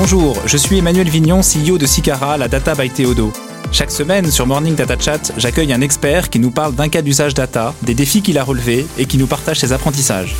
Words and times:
Bonjour, 0.00 0.36
je 0.46 0.56
suis 0.56 0.78
Emmanuel 0.78 1.08
Vignon, 1.08 1.40
CEO 1.40 1.76
de 1.76 1.84
Sicara, 1.84 2.36
la 2.36 2.46
data 2.46 2.76
by 2.76 2.88
Théodo. 2.88 3.32
Chaque 3.72 3.90
semaine 3.90 4.30
sur 4.30 4.46
Morning 4.46 4.76
Data 4.76 4.96
Chat, 4.96 5.32
j'accueille 5.36 5.72
un 5.72 5.80
expert 5.80 6.30
qui 6.30 6.38
nous 6.38 6.52
parle 6.52 6.72
d'un 6.76 6.88
cas 6.88 7.02
d'usage 7.02 7.34
data, 7.34 7.74
des 7.82 7.94
défis 7.94 8.22
qu'il 8.22 8.38
a 8.38 8.44
relevés 8.44 8.86
et 8.96 9.06
qui 9.06 9.18
nous 9.18 9.26
partage 9.26 9.58
ses 9.58 9.72
apprentissages. 9.72 10.36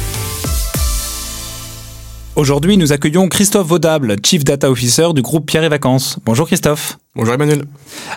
Aujourd'hui, 2.37 2.77
nous 2.77 2.93
accueillons 2.93 3.27
Christophe 3.27 3.67
Vaudable, 3.67 4.15
Chief 4.25 4.45
Data 4.45 4.71
Officer 4.71 5.09
du 5.13 5.23
groupe 5.23 5.45
Pierre 5.45 5.65
et 5.65 5.69
Vacances. 5.69 6.21
Bonjour 6.25 6.47
Christophe. 6.47 6.97
Bonjour 7.15 7.33
Emmanuel. 7.33 7.65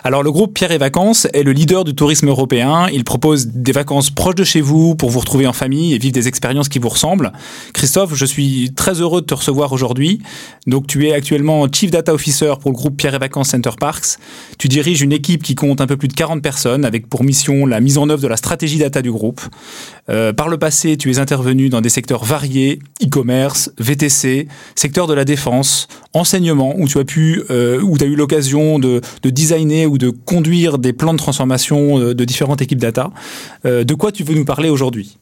Alors 0.04 0.22
le 0.22 0.30
groupe 0.30 0.52
Pierre 0.52 0.70
et 0.70 0.78
Vacances 0.78 1.26
est 1.32 1.42
le 1.42 1.52
leader 1.52 1.82
du 1.82 1.94
tourisme 1.94 2.28
européen. 2.28 2.88
Il 2.92 3.04
propose 3.04 3.46
des 3.46 3.72
vacances 3.72 4.10
proches 4.10 4.34
de 4.34 4.44
chez 4.44 4.60
vous 4.60 4.94
pour 4.94 5.08
vous 5.08 5.20
retrouver 5.20 5.46
en 5.46 5.54
famille 5.54 5.94
et 5.94 5.98
vivre 5.98 6.12
des 6.12 6.28
expériences 6.28 6.68
qui 6.68 6.78
vous 6.78 6.90
ressemblent. 6.90 7.32
Christophe, 7.72 8.14
je 8.14 8.26
suis 8.26 8.70
très 8.76 9.00
heureux 9.00 9.22
de 9.22 9.26
te 9.26 9.32
recevoir 9.32 9.72
aujourd'hui. 9.72 10.20
Donc 10.66 10.86
tu 10.86 11.08
es 11.08 11.14
actuellement 11.14 11.66
Chief 11.72 11.90
Data 11.90 12.12
Officer 12.12 12.52
pour 12.60 12.70
le 12.70 12.76
groupe 12.76 12.96
Pierre 12.98 13.14
et 13.14 13.18
Vacances 13.18 13.48
Center 13.48 13.70
Parks. 13.80 14.18
Tu 14.58 14.68
diriges 14.68 15.00
une 15.00 15.12
équipe 15.12 15.42
qui 15.42 15.54
compte 15.54 15.80
un 15.80 15.86
peu 15.86 15.96
plus 15.96 16.08
de 16.08 16.14
40 16.14 16.42
personnes 16.42 16.84
avec 16.84 17.08
pour 17.08 17.24
mission 17.24 17.64
la 17.64 17.80
mise 17.80 17.96
en 17.96 18.10
œuvre 18.10 18.20
de 18.20 18.28
la 18.28 18.36
stratégie 18.36 18.78
data 18.78 19.00
du 19.00 19.10
groupe. 19.10 19.40
Euh, 20.10 20.34
par 20.34 20.48
le 20.48 20.58
passé, 20.58 20.96
tu 20.98 21.10
es 21.10 21.18
intervenu 21.18 21.70
dans 21.70 21.80
des 21.80 21.88
secteurs 21.88 22.24
variés, 22.24 22.78
e-commerce, 23.02 23.72
VTC, 23.78 24.48
secteur 24.74 25.06
de 25.06 25.14
la 25.14 25.24
défense, 25.24 25.88
enseignement, 26.12 26.74
où 26.76 26.86
tu 26.86 26.98
as 26.98 27.04
pu, 27.04 27.42
euh, 27.50 27.80
où 27.80 27.96
tu 27.96 28.04
as 28.04 28.06
eu 28.06 28.16
l'occasion 28.16 28.78
de, 28.82 29.00
de, 29.22 29.30
designer 29.30 29.86
ou 29.86 29.96
de 29.96 30.10
conduire 30.10 30.78
des 30.78 30.92
plans 30.92 31.12
de 31.12 31.18
transformation 31.18 31.98
euh, 31.98 32.14
de 32.14 32.24
différentes 32.24 32.60
équipes 32.60 32.80
data. 32.80 33.10
Euh, 33.64 33.84
de 33.84 33.94
quoi 33.94 34.12
tu 34.12 34.24
veux 34.24 34.34
nous 34.34 34.44
parler 34.44 34.68
aujourd'hui? 34.68 35.18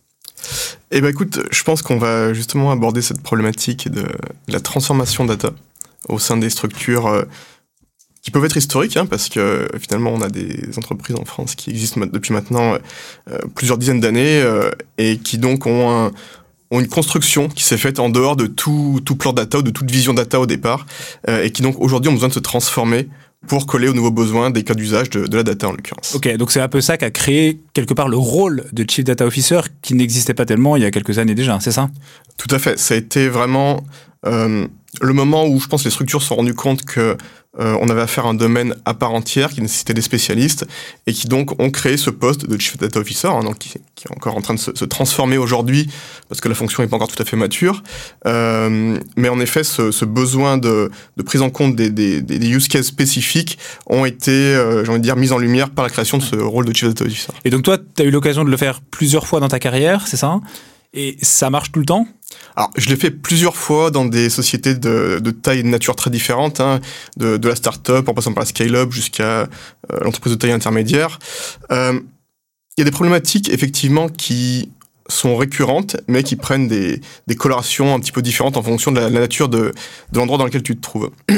Eh 0.90 1.00
ben 1.00 1.08
écoute, 1.08 1.40
je 1.50 1.62
pense 1.62 1.82
qu'on 1.82 1.98
va 1.98 2.32
justement 2.32 2.72
aborder 2.72 3.02
cette 3.02 3.22
problématique 3.22 3.88
de 3.88 4.06
la 4.48 4.60
transformation 4.60 5.24
data 5.24 5.50
au 6.08 6.18
sein 6.18 6.36
des 6.36 6.50
structures 6.50 7.06
euh, 7.06 7.22
qui 8.22 8.30
peuvent 8.30 8.44
être 8.44 8.56
historiques, 8.56 8.96
hein, 8.96 9.06
parce 9.06 9.28
que 9.28 9.68
finalement 9.78 10.12
on 10.12 10.20
a 10.20 10.28
des 10.28 10.76
entreprises 10.76 11.16
en 11.16 11.24
France 11.24 11.54
qui 11.54 11.70
existent 11.70 12.00
depuis 12.00 12.34
maintenant 12.34 12.76
plusieurs 13.54 13.78
dizaines 13.78 14.00
d'années 14.00 14.44
et 14.98 15.16
qui 15.16 15.38
donc 15.38 15.64
ont, 15.64 15.90
un, 15.90 16.10
ont 16.70 16.80
une 16.80 16.88
construction 16.88 17.48
qui 17.48 17.64
s'est 17.64 17.78
faite 17.78 17.98
en 17.98 18.10
dehors 18.10 18.36
de 18.36 18.46
tout, 18.46 19.00
plan 19.18 19.32
data 19.32 19.58
ou 19.58 19.62
de 19.62 19.70
toute 19.70 19.90
vision 19.90 20.12
data 20.12 20.38
au 20.38 20.44
départ, 20.44 20.84
et 21.28 21.50
qui 21.50 21.62
donc 21.62 21.80
aujourd'hui 21.80 22.10
ont 22.10 22.14
besoin 22.14 22.28
de 22.28 22.34
se 22.34 22.40
transformer 22.40 23.08
pour 23.46 23.66
coller 23.66 23.88
aux 23.88 23.94
nouveaux 23.94 24.10
besoins 24.10 24.50
des 24.50 24.64
cas 24.64 24.74
d'usage 24.74 25.10
de, 25.10 25.26
de, 25.26 25.36
la 25.36 25.42
data 25.42 25.68
en 25.68 25.72
l'occurrence. 25.72 26.14
Ok, 26.14 26.28
donc 26.36 26.50
c'est 26.50 26.60
un 26.60 26.68
peu 26.68 26.80
ça 26.80 26.98
qui 26.98 27.04
a 27.04 27.10
créé 27.10 27.60
quelque 27.72 27.94
part 27.94 28.08
le 28.08 28.18
rôle 28.18 28.64
de 28.72 28.84
Chief 28.88 29.04
Data 29.04 29.26
Officer 29.26 29.60
qui 29.82 29.94
n'existait 29.94 30.34
pas 30.34 30.44
tellement 30.44 30.76
il 30.76 30.82
y 30.82 30.86
a 30.86 30.90
quelques 30.90 31.18
années 31.18 31.34
déjà, 31.34 31.58
c'est 31.60 31.72
ça? 31.72 31.90
Tout 32.36 32.54
à 32.54 32.58
fait, 32.58 32.78
ça 32.78 32.94
a 32.94 32.96
été 32.98 33.28
vraiment 33.28 33.82
euh, 34.26 34.66
le 35.00 35.12
moment 35.12 35.46
où 35.46 35.58
je 35.58 35.66
pense 35.66 35.84
les 35.84 35.90
structures 35.90 36.20
se 36.20 36.28
sont 36.28 36.36
rendues 36.36 36.54
compte 36.54 36.84
que 36.84 37.16
euh, 37.58 37.76
on 37.80 37.88
avait 37.88 38.02
affaire 38.02 38.26
à 38.26 38.28
un 38.28 38.34
domaine 38.34 38.76
à 38.84 38.94
part 38.94 39.12
entière 39.12 39.50
qui 39.50 39.60
nécessitait 39.60 39.92
des 39.92 40.02
spécialistes 40.02 40.66
et 41.08 41.12
qui 41.12 41.26
donc 41.26 41.60
ont 41.60 41.70
créé 41.70 41.96
ce 41.96 42.08
poste 42.08 42.48
de 42.48 42.60
Chief 42.60 42.76
Data 42.78 43.00
Officer, 43.00 43.26
hein, 43.26 43.42
donc 43.42 43.58
qui, 43.58 43.72
est 43.76 44.12
encore 44.16 44.36
en 44.36 44.40
train 44.40 44.54
de 44.54 44.60
se, 44.60 44.84
transformer 44.84 45.36
aujourd'hui 45.36 45.90
parce 46.28 46.40
que 46.40 46.48
la 46.48 46.54
fonction 46.54 46.82
n'est 46.82 46.88
pas 46.88 46.94
encore 46.94 47.08
tout 47.08 47.20
à 47.20 47.24
fait 47.24 47.36
mature. 47.36 47.82
Euh, 48.26 48.98
mais 49.16 49.28
en 49.28 49.40
effet, 49.40 49.64
ce, 49.64 50.04
besoin 50.04 50.58
de, 50.58 50.92
prise 51.24 51.42
en 51.42 51.50
compte 51.50 51.74
des, 51.74 52.48
use 52.48 52.68
cases 52.68 52.86
spécifiques 52.86 53.58
ont 53.86 54.04
été, 54.04 54.30
euh, 54.30 54.84
j'ai 54.84 54.90
envie 54.90 55.00
de 55.00 55.04
dire, 55.04 55.16
mis 55.16 55.32
en 55.32 55.38
lumière 55.38 55.70
par 55.70 55.84
la 55.84 55.90
création 55.90 56.18
de 56.18 56.22
ce 56.22 56.36
rôle 56.36 56.66
de 56.66 56.74
Chief 56.74 56.88
Data 56.88 57.04
Officer. 57.04 57.32
Et 57.44 57.50
donc 57.50 57.64
toi, 57.64 57.78
tu 57.78 58.02
as 58.02 58.04
eu 58.04 58.10
l'occasion 58.10 58.44
de 58.44 58.50
le 58.50 58.56
faire 58.56 58.80
plusieurs 58.80 59.26
fois 59.26 59.40
dans 59.40 59.48
ta 59.48 59.58
carrière, 59.58 60.06
c'est 60.06 60.16
ça? 60.16 60.40
Et 60.92 61.16
ça 61.22 61.50
marche 61.50 61.72
tout 61.72 61.80
le 61.80 61.86
temps? 61.86 62.06
Alors, 62.56 62.70
je 62.76 62.88
l'ai 62.88 62.96
fait 62.96 63.10
plusieurs 63.10 63.56
fois 63.56 63.90
dans 63.90 64.04
des 64.04 64.30
sociétés 64.30 64.74
de, 64.74 65.20
de 65.22 65.30
taille 65.30 65.60
et 65.60 65.62
de 65.62 65.68
nature 65.68 65.96
très 65.96 66.10
différentes, 66.10 66.60
hein, 66.60 66.80
de, 67.16 67.38
la 67.46 67.56
start-up 67.56 68.08
en 68.08 68.14
passant 68.14 68.32
par 68.32 68.42
la 68.42 68.46
scale-up 68.46 68.92
jusqu'à 68.92 69.22
euh, 69.42 69.46
l'entreprise 70.02 70.32
de 70.32 70.38
taille 70.38 70.52
intermédiaire. 70.52 71.18
Il 71.70 71.76
euh, 71.76 72.00
y 72.78 72.82
a 72.82 72.84
des 72.84 72.90
problématiques, 72.90 73.48
effectivement, 73.48 74.08
qui 74.08 74.70
sont 75.08 75.36
récurrentes, 75.36 75.96
mais 76.06 76.22
qui 76.22 76.36
prennent 76.36 76.68
des, 76.68 77.00
colorations 77.36 77.94
un 77.94 78.00
petit 78.00 78.12
peu 78.12 78.22
différentes 78.22 78.56
en 78.56 78.62
fonction 78.62 78.92
de 78.92 79.00
la, 79.00 79.10
nature 79.10 79.48
de 79.48 79.72
l'endroit 80.12 80.38
dans 80.38 80.44
lequel 80.44 80.62
tu 80.62 80.76
te 80.76 80.80
trouves. 80.80 81.10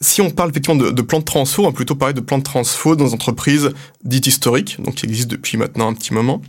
Si 0.00 0.20
on 0.20 0.30
parle 0.30 0.50
effectivement 0.50 0.90
de, 0.90 1.02
plans 1.02 1.20
de 1.20 1.24
transfo, 1.24 1.62
on 1.62 1.66
va 1.66 1.72
plutôt 1.72 1.94
parler 1.94 2.14
de 2.14 2.20
plans 2.20 2.38
de 2.38 2.42
transfo 2.42 2.96
dans 2.96 3.06
des 3.06 3.14
entreprises 3.14 3.70
dites 4.04 4.26
historiques, 4.26 4.76
donc 4.80 4.96
qui 4.96 5.06
existent 5.06 5.34
depuis 5.34 5.56
maintenant 5.56 5.88
un 5.88 5.94
petit 5.94 6.12
moment. 6.12 6.42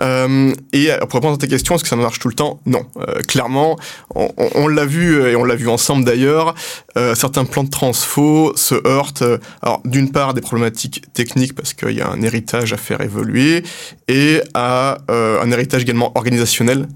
Euh, 0.00 0.54
et 0.72 0.90
pour 1.00 1.14
répondre 1.14 1.34
à 1.34 1.38
ta 1.38 1.46
question, 1.46 1.74
est-ce 1.74 1.82
que 1.82 1.88
ça 1.88 1.96
marche 1.96 2.18
tout 2.18 2.28
le 2.28 2.34
temps? 2.34 2.60
Non. 2.64 2.86
Euh, 2.96 3.20
clairement, 3.22 3.76
on, 4.14 4.68
l'a 4.68 4.86
vu, 4.86 5.20
et 5.28 5.36
on 5.36 5.44
l'a 5.44 5.56
vu 5.56 5.68
ensemble 5.68 6.04
d'ailleurs, 6.04 6.54
euh, 6.96 7.14
certains 7.14 7.44
plans 7.44 7.64
de 7.64 7.70
transfo 7.70 8.52
se 8.56 8.74
heurtent, 8.86 9.24
alors 9.62 9.82
d'une 9.84 10.10
part 10.10 10.34
des 10.34 10.40
problématiques 10.40 11.04
techniques, 11.12 11.54
parce 11.54 11.74
qu'il 11.74 11.92
y 11.92 12.00
a 12.00 12.08
un 12.08 12.22
héritage 12.22 12.72
à 12.72 12.76
faire 12.76 13.00
évoluer, 13.00 13.62
et 14.08 14.40
à 14.54 14.98
euh, 15.10 15.42
un 15.42 15.50
héritage 15.50 15.82
également 15.82 16.12
organisationnel, 16.14 16.88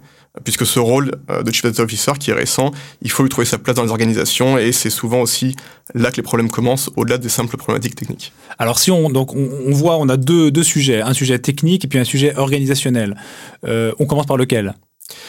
puisque 0.44 0.66
ce 0.66 0.78
rôle 0.78 1.12
de 1.28 1.52
Chief 1.52 1.64
Data 1.64 1.82
Officer 1.82 2.12
qui 2.18 2.30
est 2.30 2.34
récent, 2.34 2.70
il 3.02 3.10
faut 3.10 3.22
lui 3.22 3.30
trouver 3.30 3.46
sa 3.46 3.58
place 3.58 3.76
dans 3.76 3.82
les 3.82 3.90
organisations 3.90 4.58
et 4.58 4.72
c'est 4.72 4.90
souvent 4.90 5.20
aussi 5.20 5.56
là 5.94 6.10
que 6.10 6.16
les 6.16 6.22
problèmes 6.22 6.50
commencent 6.50 6.90
au-delà 6.96 7.18
des 7.18 7.28
simples 7.28 7.56
problématiques 7.56 7.96
techniques. 7.96 8.32
Alors 8.58 8.78
si 8.78 8.90
on 8.90 9.10
donc 9.10 9.34
on, 9.34 9.48
on 9.66 9.72
voit 9.72 9.96
on 9.96 10.08
a 10.08 10.16
deux, 10.16 10.50
deux 10.50 10.62
sujets, 10.62 11.02
un 11.02 11.14
sujet 11.14 11.38
technique 11.38 11.84
et 11.84 11.88
puis 11.88 11.98
un 11.98 12.04
sujet 12.04 12.36
organisationnel. 12.36 13.16
Euh, 13.66 13.92
on 13.98 14.06
commence 14.06 14.26
par 14.26 14.36
lequel? 14.36 14.74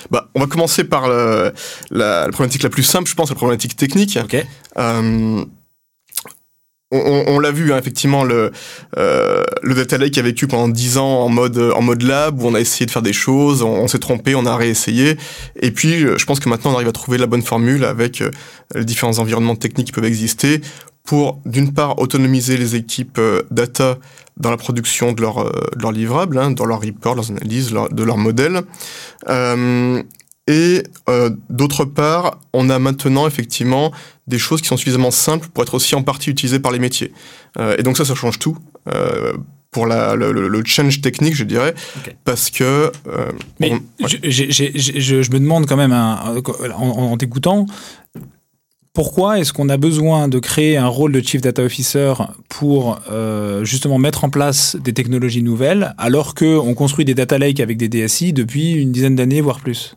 Bah, 0.09 0.29
on 0.35 0.39
va 0.39 0.47
commencer 0.47 0.83
par 0.83 1.07
le, 1.07 1.53
la, 1.89 2.25
la, 2.25 2.29
problématique 2.29 2.63
la 2.63 2.69
plus 2.69 2.83
simple, 2.83 3.09
je 3.09 3.15
pense, 3.15 3.29
la 3.29 3.35
problématique 3.35 3.75
technique. 3.75 4.17
Okay. 4.23 4.43
Euh, 4.77 5.43
on, 6.91 7.23
on 7.27 7.39
l'a 7.39 7.51
vu 7.51 7.71
hein, 7.73 7.77
effectivement 7.77 8.23
le 8.23 8.51
euh, 8.97 9.43
le 9.63 9.75
data 9.75 9.97
lake 9.97 10.17
a 10.17 10.21
vécu 10.21 10.47
pendant 10.47 10.67
dix 10.67 10.97
ans 10.97 11.23
en 11.23 11.29
mode 11.29 11.57
en 11.57 11.81
mode 11.81 12.03
lab 12.03 12.41
où 12.41 12.47
on 12.47 12.53
a 12.53 12.59
essayé 12.59 12.85
de 12.85 12.91
faire 12.91 13.01
des 13.01 13.13
choses, 13.13 13.61
on, 13.63 13.87
s'est 13.87 13.99
trompé, 13.99 14.35
on 14.35 14.45
a 14.45 14.55
réessayé 14.55 15.17
et 15.59 15.71
puis 15.71 15.99
je 15.99 16.25
pense 16.25 16.39
que 16.39 16.49
maintenant 16.49 16.71
on 16.71 16.75
arrive 16.75 16.89
à 16.89 16.91
trouver 16.91 17.17
la 17.17 17.27
bonne 17.27 17.41
formule 17.41 17.85
avec 17.85 18.21
euh, 18.21 18.31
les 18.75 18.85
différents 18.85 19.19
environnements 19.19 19.55
techniques 19.55 19.87
qui 19.87 19.93
peuvent 19.93 20.05
exister 20.05 20.61
pour 21.03 21.41
d'une 21.45 21.73
part 21.73 21.99
autonomiser 21.99 22.57
les 22.57 22.75
équipes 22.75 23.17
euh, 23.17 23.41
data 23.51 23.97
dans 24.37 24.51
la 24.51 24.57
production 24.57 25.13
de 25.13 25.21
leurs 25.21 25.43
de 25.45 25.81
leur 25.81 25.91
livrables, 25.91 26.37
hein, 26.37 26.51
dans 26.51 26.65
leurs 26.65 26.81
reports, 26.81 27.15
leurs 27.15 27.29
analyses, 27.29 27.71
de 27.91 28.03
leurs 28.03 28.17
modèles. 28.17 28.61
Euh, 29.29 30.01
et 30.47 30.83
euh, 31.09 31.29
d'autre 31.49 31.85
part, 31.85 32.39
on 32.53 32.69
a 32.69 32.79
maintenant 32.79 33.27
effectivement 33.27 33.91
des 34.27 34.39
choses 34.39 34.61
qui 34.61 34.67
sont 34.67 34.77
suffisamment 34.77 35.11
simples 35.11 35.47
pour 35.53 35.63
être 35.63 35.75
aussi 35.75 35.95
en 35.95 36.03
partie 36.03 36.29
utilisées 36.29 36.59
par 36.59 36.71
les 36.71 36.79
métiers. 36.79 37.11
Euh, 37.57 37.75
et 37.77 37.83
donc 37.83 37.97
ça, 37.97 38.05
ça 38.05 38.15
change 38.15 38.39
tout. 38.39 38.57
Euh, 38.93 39.33
pour 39.69 39.85
la, 39.85 40.15
le, 40.15 40.33
le, 40.33 40.65
change 40.65 40.99
technique, 40.99 41.33
je 41.33 41.45
dirais, 41.45 41.73
okay. 41.99 42.11
parce 42.25 42.49
que. 42.49 42.91
Mais 43.61 43.71
on, 43.71 44.03
ouais. 44.03 44.09
je, 44.23 44.49
je, 44.49 44.65
je, 44.75 45.21
je, 45.21 45.31
me 45.31 45.39
demande 45.39 45.65
quand 45.65 45.77
même, 45.77 45.93
un, 45.93 46.41
en, 46.75 46.89
en 46.89 47.17
t'écoutant, 47.17 47.65
pourquoi 48.93 49.39
est-ce 49.39 49.53
qu'on 49.53 49.69
a 49.69 49.77
besoin 49.77 50.27
de 50.27 50.39
créer 50.39 50.75
un 50.75 50.87
rôle 50.87 51.13
de 51.13 51.21
Chief 51.21 51.41
Data 51.41 51.63
Officer 51.63 52.13
pour 52.49 52.99
euh, 53.09 53.63
justement 53.63 53.97
mettre 53.97 54.25
en 54.25 54.29
place 54.29 54.75
des 54.75 54.93
technologies 54.93 55.43
nouvelles, 55.43 55.95
alors 55.97 56.35
qu'on 56.35 56.73
construit 56.73 57.05
des 57.05 57.13
data 57.13 57.37
lakes 57.37 57.61
avec 57.61 57.77
des 57.77 57.87
DSI 57.87 58.33
depuis 58.33 58.73
une 58.73 58.91
dizaine 58.91 59.15
d'années, 59.15 59.39
voire 59.39 59.61
plus? 59.61 59.95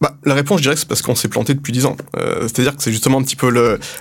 Bah, 0.00 0.16
la 0.24 0.32
réponse, 0.32 0.58
je 0.58 0.62
dirais 0.62 0.76
c'est 0.76 0.88
parce 0.88 1.02
qu'on 1.02 1.14
s'est 1.14 1.28
planté 1.28 1.52
depuis 1.52 1.72
dix 1.72 1.84
ans. 1.84 1.96
Euh, 2.16 2.42
C'est-à-dire 2.42 2.74
que 2.74 2.82
c'est 2.82 2.90
justement 2.92 3.18
un 3.18 3.22
petit 3.22 3.36
peu 3.36 3.50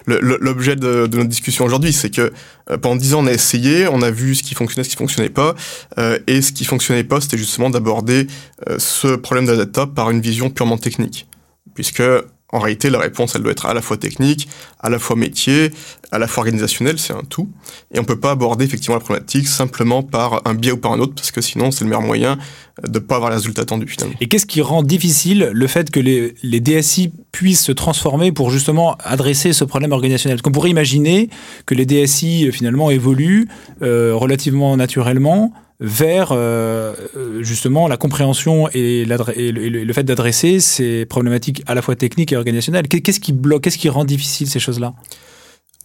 l'objet 0.07 0.77
de, 0.77 1.07
de, 1.07 1.17
notre 1.17 1.29
discussion 1.29 1.65
aujourd'hui. 1.65 1.91
C'est 1.91 2.09
que 2.09 2.31
euh, 2.71 2.77
pendant 2.77 2.95
dix 2.95 3.13
ans, 3.15 3.23
on 3.23 3.27
a 3.27 3.33
essayé, 3.33 3.85
on 3.89 4.01
a 4.01 4.09
vu 4.09 4.33
ce 4.35 4.43
qui 4.43 4.55
fonctionnait, 4.55 4.85
ce 4.85 4.89
qui 4.89 4.95
fonctionnait 4.95 5.29
pas. 5.29 5.55
Euh, 5.97 6.17
et 6.27 6.41
ce 6.41 6.53
qui 6.53 6.63
fonctionnait 6.63 7.03
pas, 7.03 7.19
c'était 7.19 7.37
justement 7.37 7.69
d'aborder 7.69 8.27
euh, 8.69 8.79
ce 8.79 9.15
problème 9.15 9.45
de 9.45 9.51
la 9.51 9.57
data 9.57 9.87
par 9.87 10.09
une 10.09 10.21
vision 10.21 10.49
purement 10.49 10.77
technique. 10.77 11.27
Puisque 11.75 12.03
en 12.51 12.59
réalité, 12.59 12.89
la 12.89 12.99
réponse, 12.99 13.35
elle 13.35 13.43
doit 13.43 13.51
être 13.51 13.67
à 13.67 13.73
la 13.73 13.81
fois 13.81 13.97
technique, 13.97 14.49
à 14.79 14.89
la 14.89 14.97
fois 14.97 15.15
métier, 15.15 15.71
à 16.11 16.17
la 16.17 16.27
fois 16.27 16.41
organisationnelle, 16.41 16.97
c'est 16.97 17.13
un 17.13 17.23
tout. 17.29 17.49
Et 17.93 17.99
on 17.99 18.03
peut 18.03 18.19
pas 18.19 18.31
aborder 18.31 18.65
effectivement 18.65 18.95
la 18.95 19.01
problématique 19.01 19.47
simplement 19.47 20.01
par 20.01 20.41
un 20.45 20.55
biais 20.55 20.71
ou 20.71 20.77
par 20.77 20.91
un 20.91 20.99
autre, 20.99 21.13
parce 21.13 21.31
que 21.31 21.41
sinon, 21.41 21.69
c'est 21.69 21.83
le 21.83 21.89
meilleur 21.89 22.01
moyen 22.01 22.39
de 22.87 22.97
pas 22.97 23.17
avoir 23.17 23.29
les 23.29 23.35
résultats 23.35 23.61
attendus 23.63 23.87
finalement. 23.87 24.15
Et 24.19 24.27
qu'est-ce 24.27 24.45
qui 24.45 24.61
rend 24.61 24.83
difficile 24.83 25.51
le 25.53 25.67
fait 25.67 25.91
que 25.91 25.99
les, 25.99 26.59
DSI 26.59 27.11
puissent 27.31 27.63
se 27.63 27.71
transformer 27.71 28.31
pour 28.31 28.49
justement 28.49 28.95
adresser 29.03 29.53
ce 29.53 29.63
problème 29.63 29.91
organisationnel? 29.91 30.41
Qu'on 30.41 30.51
pourrait 30.51 30.71
imaginer 30.71 31.29
que 31.65 31.75
les 31.75 31.85
DSI 31.85 32.51
finalement 32.51 32.89
évoluent 32.89 33.47
euh, 33.81 34.13
relativement 34.15 34.75
naturellement 34.75 35.53
vers 35.79 36.31
euh, 36.31 36.93
justement 37.41 37.87
la 37.87 37.97
compréhension 37.97 38.67
et, 38.73 39.05
le, 39.05 39.93
fait 39.93 40.03
d'adresser 40.03 40.59
ces 40.59 41.05
problématiques 41.05 41.63
à 41.67 41.75
la 41.75 41.81
fois 41.81 41.95
techniques 41.95 42.33
et 42.33 42.35
organisationnelles. 42.35 42.87
Qu'est-ce 42.87 43.19
qui 43.19 43.33
bloque, 43.33 43.63
qu'est-ce 43.63 43.77
qui 43.77 43.89
rend 43.89 44.05
difficile 44.05 44.49
ces 44.49 44.59
choses-là? 44.59 44.93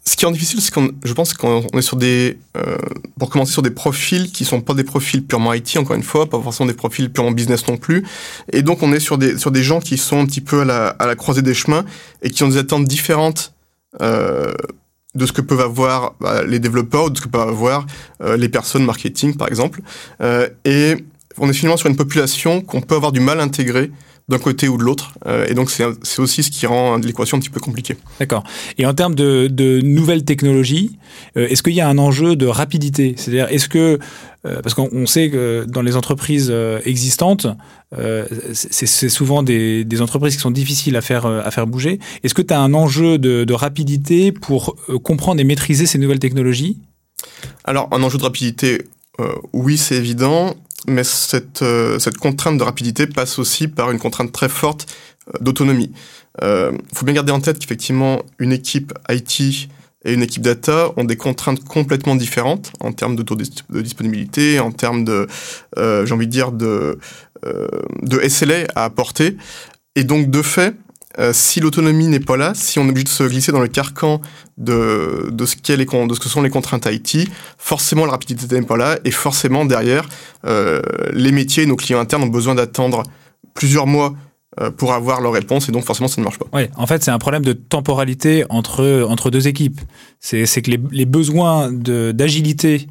Ce 0.06 0.16
qui 0.16 0.26
est 0.26 0.32
difficile, 0.32 0.60
c'est 0.60 0.72
qu'on, 0.72 0.90
je 1.02 1.12
pense 1.14 1.32
qu'on 1.32 1.62
est 1.62 1.82
sur 1.82 1.96
des, 1.96 2.36
euh, 2.58 2.76
pour 3.18 3.30
commencer 3.30 3.52
sur 3.52 3.62
des 3.62 3.70
profils 3.70 4.30
qui 4.30 4.44
sont 4.44 4.60
pas 4.60 4.74
des 4.74 4.84
profils 4.84 5.24
purement 5.24 5.54
IT, 5.54 5.78
encore 5.78 5.96
une 5.96 6.02
fois, 6.02 6.28
pas 6.28 6.38
forcément 6.42 6.66
des 6.66 6.74
profils 6.74 7.10
purement 7.10 7.30
business 7.30 7.66
non 7.68 7.78
plus. 7.78 8.04
Et 8.52 8.60
donc, 8.60 8.82
on 8.82 8.92
est 8.92 9.00
sur 9.00 9.16
des, 9.16 9.38
sur 9.38 9.50
des 9.50 9.62
gens 9.62 9.80
qui 9.80 9.96
sont 9.96 10.20
un 10.20 10.26
petit 10.26 10.42
peu 10.42 10.60
à 10.60 10.64
la, 10.66 10.88
à 10.88 11.06
la 11.06 11.16
croisée 11.16 11.40
des 11.40 11.54
chemins 11.54 11.86
et 12.20 12.30
qui 12.30 12.42
ont 12.42 12.48
des 12.48 12.58
attentes 12.58 12.84
différentes, 12.84 13.54
euh, 14.02 14.52
de 15.14 15.26
ce 15.26 15.32
que 15.32 15.40
peuvent 15.40 15.60
avoir 15.60 16.14
bah, 16.20 16.44
les 16.44 16.58
développeurs 16.58 17.10
de 17.10 17.16
ce 17.16 17.22
que 17.22 17.28
peuvent 17.28 17.48
avoir 17.48 17.86
euh, 18.22 18.36
les 18.36 18.48
personnes 18.48 18.84
marketing, 18.84 19.36
par 19.36 19.48
exemple. 19.48 19.80
Euh, 20.20 20.48
et 20.64 20.96
on 21.38 21.48
est 21.48 21.52
finalement 21.52 21.76
sur 21.76 21.88
une 21.88 21.96
population 21.96 22.60
qu'on 22.60 22.80
peut 22.80 22.96
avoir 22.96 23.12
du 23.12 23.20
mal 23.20 23.40
à 23.40 23.42
intégrer 23.42 23.90
d'un 24.28 24.38
côté 24.38 24.68
ou 24.68 24.78
de 24.78 24.82
l'autre. 24.82 25.12
Euh, 25.26 25.46
et 25.48 25.54
donc, 25.54 25.70
c'est 25.70 26.18
aussi 26.18 26.42
ce 26.42 26.50
qui 26.50 26.66
rend 26.66 26.96
l'équation 26.96 27.36
un 27.36 27.40
petit 27.40 27.50
peu 27.50 27.60
compliquée. 27.60 27.96
D'accord. 28.18 28.42
Et 28.78 28.86
en 28.86 28.94
termes 28.94 29.14
de, 29.14 29.48
de 29.48 29.80
nouvelles 29.82 30.24
technologies, 30.24 30.98
euh, 31.36 31.46
est-ce 31.48 31.62
qu'il 31.62 31.74
y 31.74 31.80
a 31.80 31.88
un 31.88 31.98
enjeu 31.98 32.34
de 32.34 32.46
rapidité? 32.46 33.14
C'est-à-dire, 33.18 33.48
est-ce 33.50 33.68
que, 33.68 33.98
euh, 34.46 34.62
parce 34.62 34.74
qu'on 34.74 35.06
sait 35.06 35.28
que 35.28 35.66
dans 35.68 35.82
les 35.82 35.96
entreprises 35.96 36.52
existantes, 36.84 37.46
c'est 38.52 39.08
souvent 39.08 39.42
des, 39.44 39.84
des, 39.84 40.00
entreprises 40.00 40.34
qui 40.34 40.40
sont 40.40 40.50
difficiles 40.50 40.96
à 40.96 41.00
faire, 41.00 41.26
à 41.26 41.50
faire 41.52 41.66
bouger. 41.66 42.00
Est-ce 42.24 42.34
que 42.34 42.42
tu 42.42 42.52
as 42.52 42.60
un 42.60 42.74
enjeu 42.74 43.18
de, 43.18 43.44
de 43.44 43.54
rapidité 43.54 44.32
pour 44.32 44.76
comprendre 45.04 45.40
et 45.40 45.44
maîtriser 45.44 45.86
ces 45.86 45.98
nouvelles 45.98 46.18
technologies? 46.18 46.78
Alors, 47.62 47.88
un 47.92 48.02
enjeu 48.02 48.18
de 48.18 48.24
rapidité, 48.24 48.82
oui, 49.52 49.76
c'est 49.76 49.94
évident 49.94 50.56
mais 50.86 51.04
cette, 51.04 51.62
euh, 51.62 51.98
cette 51.98 52.18
contrainte 52.18 52.58
de 52.58 52.62
rapidité 52.62 53.06
passe 53.06 53.38
aussi 53.38 53.68
par 53.68 53.90
une 53.90 53.98
contrainte 53.98 54.32
très 54.32 54.48
forte 54.48 54.86
euh, 55.28 55.38
d'autonomie. 55.40 55.92
Il 56.40 56.44
euh, 56.44 56.72
faut 56.92 57.04
bien 57.04 57.14
garder 57.14 57.32
en 57.32 57.40
tête 57.40 57.58
qu'effectivement, 57.58 58.22
une 58.38 58.52
équipe 58.52 58.92
IT 59.08 59.68
et 60.04 60.12
une 60.12 60.22
équipe 60.22 60.42
data 60.42 60.90
ont 60.96 61.04
des 61.04 61.16
contraintes 61.16 61.64
complètement 61.64 62.16
différentes 62.16 62.72
en 62.80 62.92
termes 62.92 63.16
de 63.16 63.22
taux 63.22 63.36
de 63.36 63.80
disponibilité, 63.80 64.60
en 64.60 64.70
termes 64.70 65.04
de, 65.04 65.26
j'ai 65.78 66.12
envie 66.12 66.26
de 66.26 66.30
dire, 66.30 66.52
de, 66.52 66.98
de 68.02 68.28
SLA 68.28 68.66
à 68.74 68.84
apporter. 68.84 69.38
Et 69.96 70.04
donc, 70.04 70.28
de 70.28 70.42
fait, 70.42 70.74
euh, 71.18 71.32
si 71.32 71.60
l'autonomie 71.60 72.08
n'est 72.08 72.20
pas 72.20 72.36
là, 72.36 72.52
si 72.54 72.78
on 72.78 72.86
est 72.86 72.90
obligé 72.90 73.04
de 73.04 73.08
se 73.08 73.22
glisser 73.24 73.52
dans 73.52 73.60
le 73.60 73.68
carcan 73.68 74.20
de, 74.58 75.28
de, 75.30 75.46
ce, 75.46 75.56
les, 75.68 75.84
de 75.84 76.14
ce 76.14 76.20
que 76.20 76.28
sont 76.28 76.42
les 76.42 76.50
contraintes 76.50 76.86
IT, 76.86 77.28
forcément 77.56 78.04
la 78.04 78.12
rapidité 78.12 78.58
n'est 78.58 78.66
pas 78.66 78.76
là 78.76 78.98
et 79.04 79.10
forcément 79.10 79.64
derrière, 79.64 80.08
euh, 80.44 80.82
les 81.12 81.30
métiers, 81.30 81.66
nos 81.66 81.76
clients 81.76 82.00
internes 82.00 82.24
ont 82.24 82.28
besoin 82.28 82.54
d'attendre 82.56 83.04
plusieurs 83.54 83.86
mois 83.86 84.14
euh, 84.60 84.70
pour 84.70 84.92
avoir 84.92 85.20
leur 85.20 85.32
réponse 85.32 85.68
et 85.68 85.72
donc 85.72 85.84
forcément 85.84 86.08
ça 86.08 86.20
ne 86.20 86.24
marche 86.24 86.38
pas. 86.38 86.46
Oui, 86.52 86.64
en 86.76 86.86
fait 86.86 87.04
c'est 87.04 87.12
un 87.12 87.18
problème 87.18 87.44
de 87.44 87.52
temporalité 87.52 88.44
entre, 88.48 89.06
entre 89.08 89.30
deux 89.30 89.46
équipes. 89.46 89.80
C'est 90.18 90.62
que 90.62 90.70
les, 90.70 90.80
les 90.90 91.06
besoins 91.06 91.70
d'agilité 91.72 92.88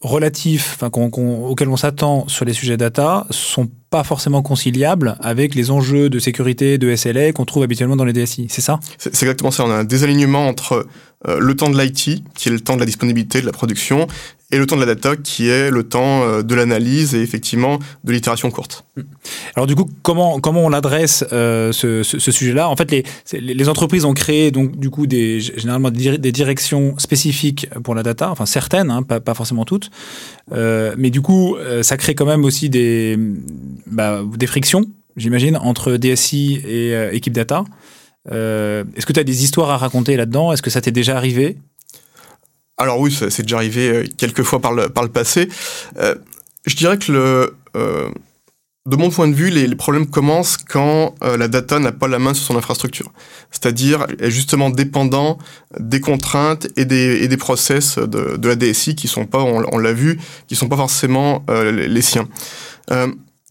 relatifs, 0.00 0.76
enfin, 0.76 0.90
auxquels 0.92 1.68
on 1.68 1.76
s'attend 1.76 2.28
sur 2.28 2.44
les 2.44 2.52
sujets 2.52 2.76
data, 2.76 3.26
sont 3.30 3.68
pas 3.90 4.04
forcément 4.04 4.42
conciliables 4.42 5.16
avec 5.20 5.54
les 5.54 5.70
enjeux 5.70 6.10
de 6.10 6.18
sécurité, 6.18 6.78
de 6.78 6.94
SLA 6.94 7.32
qu'on 7.32 7.44
trouve 7.44 7.62
habituellement 7.62 7.96
dans 7.96 8.04
les 8.04 8.12
DSI. 8.12 8.46
C'est 8.48 8.60
ça? 8.60 8.78
C'est 8.98 9.10
exactement 9.10 9.50
ça. 9.50 9.64
On 9.64 9.70
a 9.70 9.74
un 9.74 9.84
désalignement 9.84 10.46
entre 10.46 10.86
euh, 11.26 11.38
le 11.40 11.56
temps 11.56 11.70
de 11.70 11.80
l'IT, 11.80 12.22
qui 12.34 12.48
est 12.48 12.52
le 12.52 12.60
temps 12.60 12.74
de 12.74 12.80
la 12.80 12.86
disponibilité, 12.86 13.40
de 13.40 13.46
la 13.46 13.52
production, 13.52 14.06
et 14.50 14.56
le 14.56 14.66
temps 14.66 14.76
de 14.76 14.80
la 14.80 14.86
data 14.86 15.14
qui 15.16 15.48
est 15.48 15.70
le 15.70 15.82
temps 15.82 16.22
euh, 16.22 16.42
de 16.42 16.54
l'analyse 16.54 17.14
et 17.14 17.20
effectivement 17.20 17.78
de 18.04 18.12
l'itération 18.12 18.50
courte. 18.50 18.84
Alors 19.54 19.66
du 19.66 19.74
coup, 19.74 19.88
comment, 20.02 20.40
comment 20.40 20.64
on 20.64 20.72
adresse 20.72 21.24
euh, 21.32 21.72
ce, 21.72 22.02
sujet-là? 22.02 22.68
En 22.68 22.76
fait, 22.76 22.90
les, 23.32 23.68
entreprises 23.68 24.04
ont 24.04 24.14
créé 24.14 24.50
donc 24.50 24.78
du 24.78 24.88
coup 24.88 25.06
des, 25.06 25.40
généralement 25.40 25.90
des 25.90 26.32
directions 26.32 26.94
spécifiques 26.98 27.68
pour 27.84 27.94
la 27.94 28.02
data, 28.02 28.30
enfin 28.30 28.46
certaines, 28.46 28.90
hein, 28.90 29.02
pas, 29.02 29.34
forcément 29.34 29.64
toutes, 29.64 29.90
euh, 30.52 30.94
mais 30.96 31.10
du 31.10 31.20
coup, 31.20 31.56
ça 31.82 31.96
crée 31.96 32.14
quand 32.14 32.26
même 32.26 32.44
aussi 32.44 32.70
des, 32.70 33.18
bah, 33.86 34.22
des 34.36 34.46
frictions, 34.46 34.86
j'imagine, 35.16 35.56
entre 35.56 35.96
DSI 35.96 36.62
et 36.66 37.08
équipe 37.12 37.34
data. 37.34 37.64
Est-ce 38.30 39.04
que 39.06 39.12
tu 39.12 39.20
as 39.20 39.24
des 39.24 39.44
histoires 39.44 39.70
à 39.70 39.76
raconter 39.76 40.16
là-dedans? 40.16 40.52
Est-ce 40.52 40.62
que 40.62 40.70
ça 40.70 40.80
t'est 40.80 40.92
déjà 40.92 41.16
arrivé? 41.16 41.58
Alors 42.78 43.00
oui, 43.00 43.12
c'est 43.12 43.42
déjà 43.42 43.56
arrivé 43.56 43.88
euh, 43.88 44.04
quelques 44.16 44.44
fois 44.44 44.60
par 44.60 44.72
le, 44.72 44.88
par 44.88 45.02
le 45.02 45.10
passé. 45.10 45.48
Euh, 45.98 46.14
je 46.64 46.76
dirais 46.76 46.96
que 46.96 47.10
le, 47.10 47.56
euh, 47.76 48.08
de 48.86 48.96
mon 48.96 49.10
point 49.10 49.26
de 49.26 49.34
vue, 49.34 49.50
les, 49.50 49.74
problèmes 49.74 50.06
commencent 50.06 50.56
quand 50.56 51.14
la 51.20 51.48
data 51.48 51.78
n'a 51.78 51.92
pas 51.92 52.08
la 52.08 52.18
main 52.18 52.32
sur 52.32 52.46
son 52.46 52.56
infrastructure. 52.56 53.12
C'est-à-dire 53.50 54.06
est 54.18 54.30
justement 54.30 54.70
dépendant 54.70 55.38
des 55.78 56.00
contraintes 56.00 56.68
et 56.76 56.86
des, 56.86 57.22
et 57.22 57.28
des 57.28 57.36
process 57.36 57.98
de, 57.98 58.36
de 58.36 58.48
la 58.48 58.56
DSI 58.56 58.94
qui 58.94 59.06
sont 59.06 59.26
pas, 59.26 59.42
on, 59.42 59.78
l'a 59.78 59.92
vu, 59.92 60.18
qui 60.46 60.56
sont 60.56 60.68
pas 60.68 60.76
forcément 60.76 61.44
les, 61.50 61.86
les, 61.86 62.02
siens. 62.02 62.28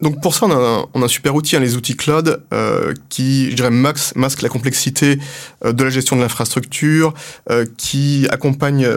Donc 0.01 0.21
pour 0.21 0.35
ça, 0.35 0.45
on 0.45 0.51
a, 0.51 0.55
un, 0.55 0.85
on 0.93 1.01
a 1.01 1.05
un 1.05 1.07
super 1.07 1.33
outil, 1.33 1.55
hein, 1.55 1.59
les 1.59 1.75
outils 1.75 1.95
cloud, 1.95 2.43
euh, 2.53 2.93
qui, 3.09 3.49
je 3.49 3.55
dirais, 3.55 3.71
max, 3.71 4.13
masque 4.15 4.43
la 4.43 4.49
complexité 4.49 5.17
euh, 5.65 5.73
de 5.73 5.83
la 5.83 5.89
gestion 5.89 6.15
de 6.15 6.21
l'infrastructure, 6.21 7.13
euh, 7.49 7.65
qui 7.77 8.27
accompagne 8.29 8.87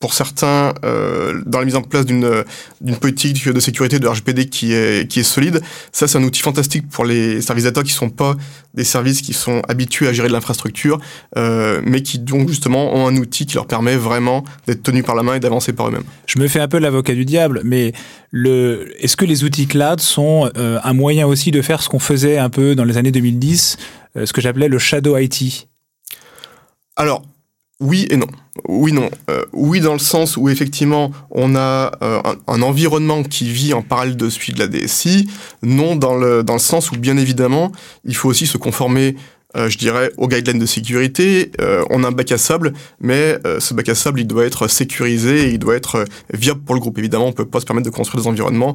pour 0.00 0.14
certains, 0.14 0.74
euh, 0.84 1.42
dans 1.44 1.58
la 1.58 1.64
mise 1.64 1.74
en 1.74 1.82
place 1.82 2.06
d'une 2.06 2.44
d'une 2.80 2.96
politique 2.96 3.48
de 3.48 3.60
sécurité 3.60 3.98
de 3.98 4.06
RGPD 4.06 4.48
qui 4.48 4.72
est 4.72 5.08
qui 5.10 5.20
est 5.20 5.24
solide. 5.24 5.60
Ça, 5.90 6.06
c'est 6.06 6.18
un 6.18 6.22
outil 6.22 6.40
fantastique 6.40 6.88
pour 6.88 7.04
les 7.04 7.40
services 7.42 7.64
data 7.64 7.82
qui 7.82 7.92
sont 7.92 8.10
pas 8.10 8.36
des 8.74 8.84
services 8.84 9.22
qui 9.22 9.32
sont 9.32 9.60
habitués 9.68 10.06
à 10.06 10.12
gérer 10.12 10.28
de 10.28 10.32
l'infrastructure, 10.32 11.00
euh, 11.36 11.80
mais 11.84 12.02
qui 12.02 12.20
donc 12.20 12.48
justement 12.48 12.94
ont 12.94 13.08
un 13.08 13.16
outil 13.16 13.44
qui 13.44 13.56
leur 13.56 13.66
permet 13.66 13.96
vraiment 13.96 14.44
d'être 14.68 14.84
tenus 14.84 15.04
par 15.04 15.16
la 15.16 15.24
main 15.24 15.34
et 15.34 15.40
d'avancer 15.40 15.72
par 15.72 15.88
eux-mêmes. 15.88 16.04
Je 16.26 16.38
me 16.38 16.46
fais 16.46 16.60
un 16.60 16.68
peu 16.68 16.78
l'avocat 16.78 17.14
du 17.14 17.24
diable, 17.24 17.62
mais 17.64 17.92
le 18.30 18.94
est-ce 19.00 19.16
que 19.16 19.24
les 19.24 19.42
outils 19.42 19.66
cloud 19.66 20.00
sont 20.00 20.48
euh, 20.56 20.78
un 20.84 20.92
moyen 20.92 21.26
aussi 21.26 21.50
de 21.50 21.60
faire 21.60 21.82
ce 21.82 21.88
qu'on 21.88 21.98
faisait 21.98 22.38
un 22.38 22.50
peu 22.50 22.76
dans 22.76 22.84
les 22.84 22.98
années 22.98 23.10
2010, 23.10 23.78
euh, 24.16 24.26
ce 24.26 24.32
que 24.32 24.40
j'appelais 24.40 24.68
le 24.68 24.78
shadow 24.78 25.18
IT 25.18 25.66
Alors 26.94 27.24
oui 27.80 28.06
et 28.10 28.16
non. 28.16 28.26
Oui, 28.66 28.92
non. 28.92 29.08
Euh, 29.30 29.44
oui, 29.52 29.80
dans 29.80 29.92
le 29.92 30.00
sens 30.00 30.36
où 30.36 30.48
effectivement, 30.48 31.12
on 31.30 31.54
a 31.54 31.92
euh, 32.02 32.20
un, 32.48 32.62
environnement 32.62 33.22
qui 33.22 33.50
vit 33.50 33.72
en 33.72 33.82
parallèle 33.82 34.16
de 34.16 34.28
celui 34.28 34.52
de 34.52 34.58
la 34.58 34.66
DSI. 34.66 35.28
Non, 35.62 35.94
dans 35.94 36.16
le, 36.16 36.42
dans 36.42 36.54
le 36.54 36.58
sens 36.58 36.90
où, 36.90 36.96
bien 36.96 37.16
évidemment, 37.16 37.70
il 38.04 38.16
faut 38.16 38.28
aussi 38.28 38.46
se 38.46 38.58
conformer 38.58 39.14
euh, 39.56 39.70
je 39.70 39.78
dirais, 39.78 40.12
aux 40.18 40.28
guidelines 40.28 40.58
de 40.58 40.66
sécurité. 40.66 41.52
Euh, 41.58 41.82
on 41.88 42.04
a 42.04 42.08
un 42.08 42.12
bac 42.12 42.30
à 42.32 42.36
sable, 42.36 42.74
mais 43.00 43.38
euh, 43.46 43.60
ce 43.60 43.72
bac 43.72 43.88
à 43.88 43.94
sable, 43.94 44.20
il 44.20 44.26
doit 44.26 44.44
être 44.44 44.68
sécurisé 44.68 45.48
et 45.48 45.52
il 45.52 45.58
doit 45.58 45.74
être 45.74 46.04
viable 46.34 46.60
pour 46.60 46.74
le 46.74 46.80
groupe. 46.82 46.98
Évidemment, 46.98 47.26
on 47.26 47.32
peut 47.32 47.46
pas 47.46 47.60
se 47.60 47.64
permettre 47.64 47.86
de 47.86 47.94
construire 47.94 48.22
des 48.22 48.28
environnements 48.28 48.74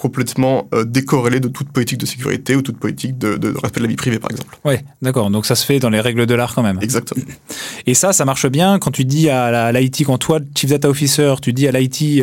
complètement 0.00 0.68
décorrélés 0.86 1.40
de 1.40 1.48
toute 1.48 1.70
politique 1.70 1.98
de 1.98 2.06
sécurité 2.06 2.54
ou 2.54 2.62
toute 2.62 2.78
politique 2.78 3.18
de, 3.18 3.36
de 3.36 3.48
respect 3.48 3.80
de 3.80 3.86
la 3.86 3.88
vie 3.88 3.96
privée, 3.96 4.20
par 4.20 4.30
exemple. 4.30 4.56
Oui, 4.64 4.74
d'accord. 5.02 5.28
Donc 5.30 5.44
ça 5.44 5.56
se 5.56 5.66
fait 5.66 5.80
dans 5.80 5.90
les 5.90 6.00
règles 6.00 6.26
de 6.26 6.34
l'art 6.34 6.54
quand 6.54 6.62
même. 6.62 6.78
Exactement. 6.80 7.24
Et 7.86 7.94
ça, 7.94 8.12
ça 8.12 8.24
marche 8.24 8.46
bien 8.46 8.78
quand 8.78 8.92
tu 8.92 9.04
dis 9.04 9.28
à 9.28 9.72
l'IT, 9.72 10.04
quand 10.04 10.18
toi, 10.18 10.38
Chief 10.56 10.70
Data 10.70 10.88
Officer, 10.88 11.34
tu 11.42 11.52
dis 11.52 11.66
à 11.66 11.72
l'IT, 11.72 12.22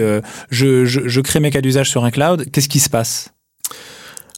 je, 0.50 0.85
je, 0.85 1.01
je 1.05 1.21
crée 1.21 1.41
mes 1.41 1.51
cas 1.51 1.59
d'usage 1.62 1.89
sur 1.89 2.05
un 2.05 2.12
cloud, 2.12 2.50
qu'est-ce 2.51 2.69
qui 2.69 2.79
se 2.79 2.89
passe? 2.89 3.33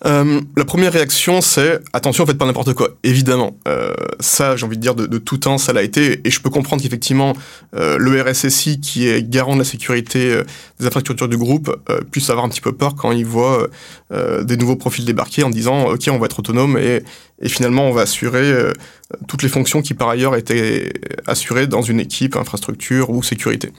Euh, 0.05 0.41
la 0.57 0.65
première 0.65 0.91
réaction, 0.93 1.41
c'est 1.41 1.79
attention, 1.93 2.25
faites 2.25 2.37
pas 2.37 2.45
n'importe 2.45 2.73
quoi. 2.73 2.89
Évidemment, 3.03 3.57
euh, 3.67 3.93
ça, 4.19 4.55
j'ai 4.55 4.65
envie 4.65 4.77
de 4.77 4.81
dire 4.81 4.95
de, 4.95 5.17
tout 5.19 5.37
temps, 5.37 5.57
ça 5.57 5.73
l'a 5.73 5.83
été, 5.83 6.21
et 6.25 6.31
je 6.31 6.41
peux 6.41 6.49
comprendre 6.49 6.81
qu'effectivement, 6.81 7.33
euh, 7.75 7.97
le 7.97 8.21
RSSI, 8.21 8.79
qui 8.79 9.07
est 9.07 9.27
garant 9.27 9.53
de 9.53 9.59
la 9.59 9.65
sécurité 9.65 10.31
euh, 10.31 10.43
des 10.79 10.87
infrastructures 10.87 11.27
du 11.27 11.37
groupe, 11.37 11.75
euh, 11.89 12.01
puisse 12.09 12.29
avoir 12.31 12.45
un 12.45 12.49
petit 12.49 12.61
peu 12.61 12.71
peur 12.71 12.95
quand 12.95 13.11
il 13.11 13.25
voit 13.25 13.67
des 14.43 14.57
nouveaux 14.57 14.75
profils 14.75 15.05
débarquer 15.05 15.43
en 15.43 15.49
disant, 15.49 15.85
ok, 15.85 16.09
on 16.11 16.17
va 16.17 16.25
être 16.25 16.39
autonome 16.39 16.77
et, 16.77 17.01
et 17.41 17.47
finalement, 17.47 17.87
on 17.87 17.91
va 17.91 18.01
assurer 18.01 18.53
toutes 19.27 19.41
les 19.41 19.49
fonctions 19.49 19.81
qui 19.81 19.93
par 19.93 20.09
ailleurs 20.09 20.35
étaient 20.35 20.91
assurées 21.27 21.67
dans 21.67 21.81
une 21.81 21.99
équipe, 21.99 22.35
infrastructure 22.35 23.09
ou 23.09 23.23
sécurité. 23.23 23.71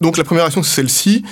donc 0.00 0.16
la 0.16 0.24
première 0.24 0.44
réaction, 0.44 0.62
c'est 0.64 0.76
celle-ci. 0.76 1.24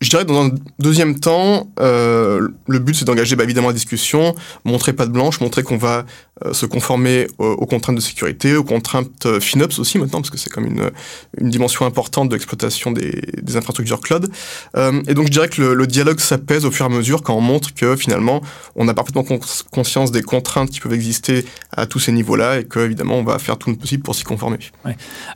Je 0.00 0.10
dirais 0.10 0.24
dans 0.24 0.46
un 0.46 0.50
deuxième 0.78 1.18
temps, 1.18 1.68
euh, 1.80 2.48
le 2.68 2.78
but 2.78 2.94
c'est 2.94 3.04
d'engager 3.04 3.36
bah, 3.36 3.44
évidemment 3.44 3.68
la 3.68 3.74
discussion, 3.74 4.34
montrer 4.64 4.92
pas 4.92 5.06
de 5.06 5.12
blanche, 5.12 5.40
montrer 5.40 5.62
qu'on 5.62 5.78
va 5.78 6.04
se 6.52 6.66
conformer 6.66 7.28
aux, 7.38 7.66
contraintes 7.66 7.96
de 7.96 8.00
sécurité, 8.00 8.56
aux 8.56 8.64
contraintes 8.64 9.26
euh, 9.26 9.38
FinOps 9.38 9.78
aussi 9.78 9.98
maintenant, 9.98 10.20
parce 10.20 10.30
que 10.30 10.38
c'est 10.38 10.50
comme 10.50 10.66
une, 10.66 10.90
une 11.38 11.48
dimension 11.48 11.86
importante 11.86 12.28
de 12.28 12.34
l'exploitation 12.34 12.90
des, 12.90 13.56
infrastructures 13.56 14.00
cloud. 14.00 14.28
Euh, 14.76 15.00
et 15.06 15.14
donc 15.14 15.26
je 15.26 15.30
dirais 15.30 15.48
que 15.48 15.62
le, 15.62 15.86
dialogue 15.86 16.18
s'apaise 16.18 16.64
au 16.64 16.72
fur 16.72 16.86
et 16.86 16.88
à 16.88 16.90
mesure 16.92 17.22
quand 17.22 17.36
on 17.36 17.40
montre 17.40 17.72
que 17.72 17.94
finalement 17.94 18.40
on 18.74 18.88
a 18.88 18.94
parfaitement 18.94 19.24
conscience 19.70 20.10
des 20.10 20.22
contraintes 20.22 20.70
qui 20.70 20.80
peuvent 20.80 20.92
exister 20.92 21.44
à 21.70 21.86
tous 21.86 22.00
ces 22.00 22.10
niveaux-là 22.10 22.60
et 22.60 22.64
que 22.64 22.80
évidemment 22.80 23.16
on 23.16 23.22
va 23.22 23.38
faire 23.38 23.56
tout 23.56 23.70
le 23.70 23.76
possible 23.76 24.02
pour 24.02 24.16
s'y 24.16 24.24
conformer. 24.24 24.58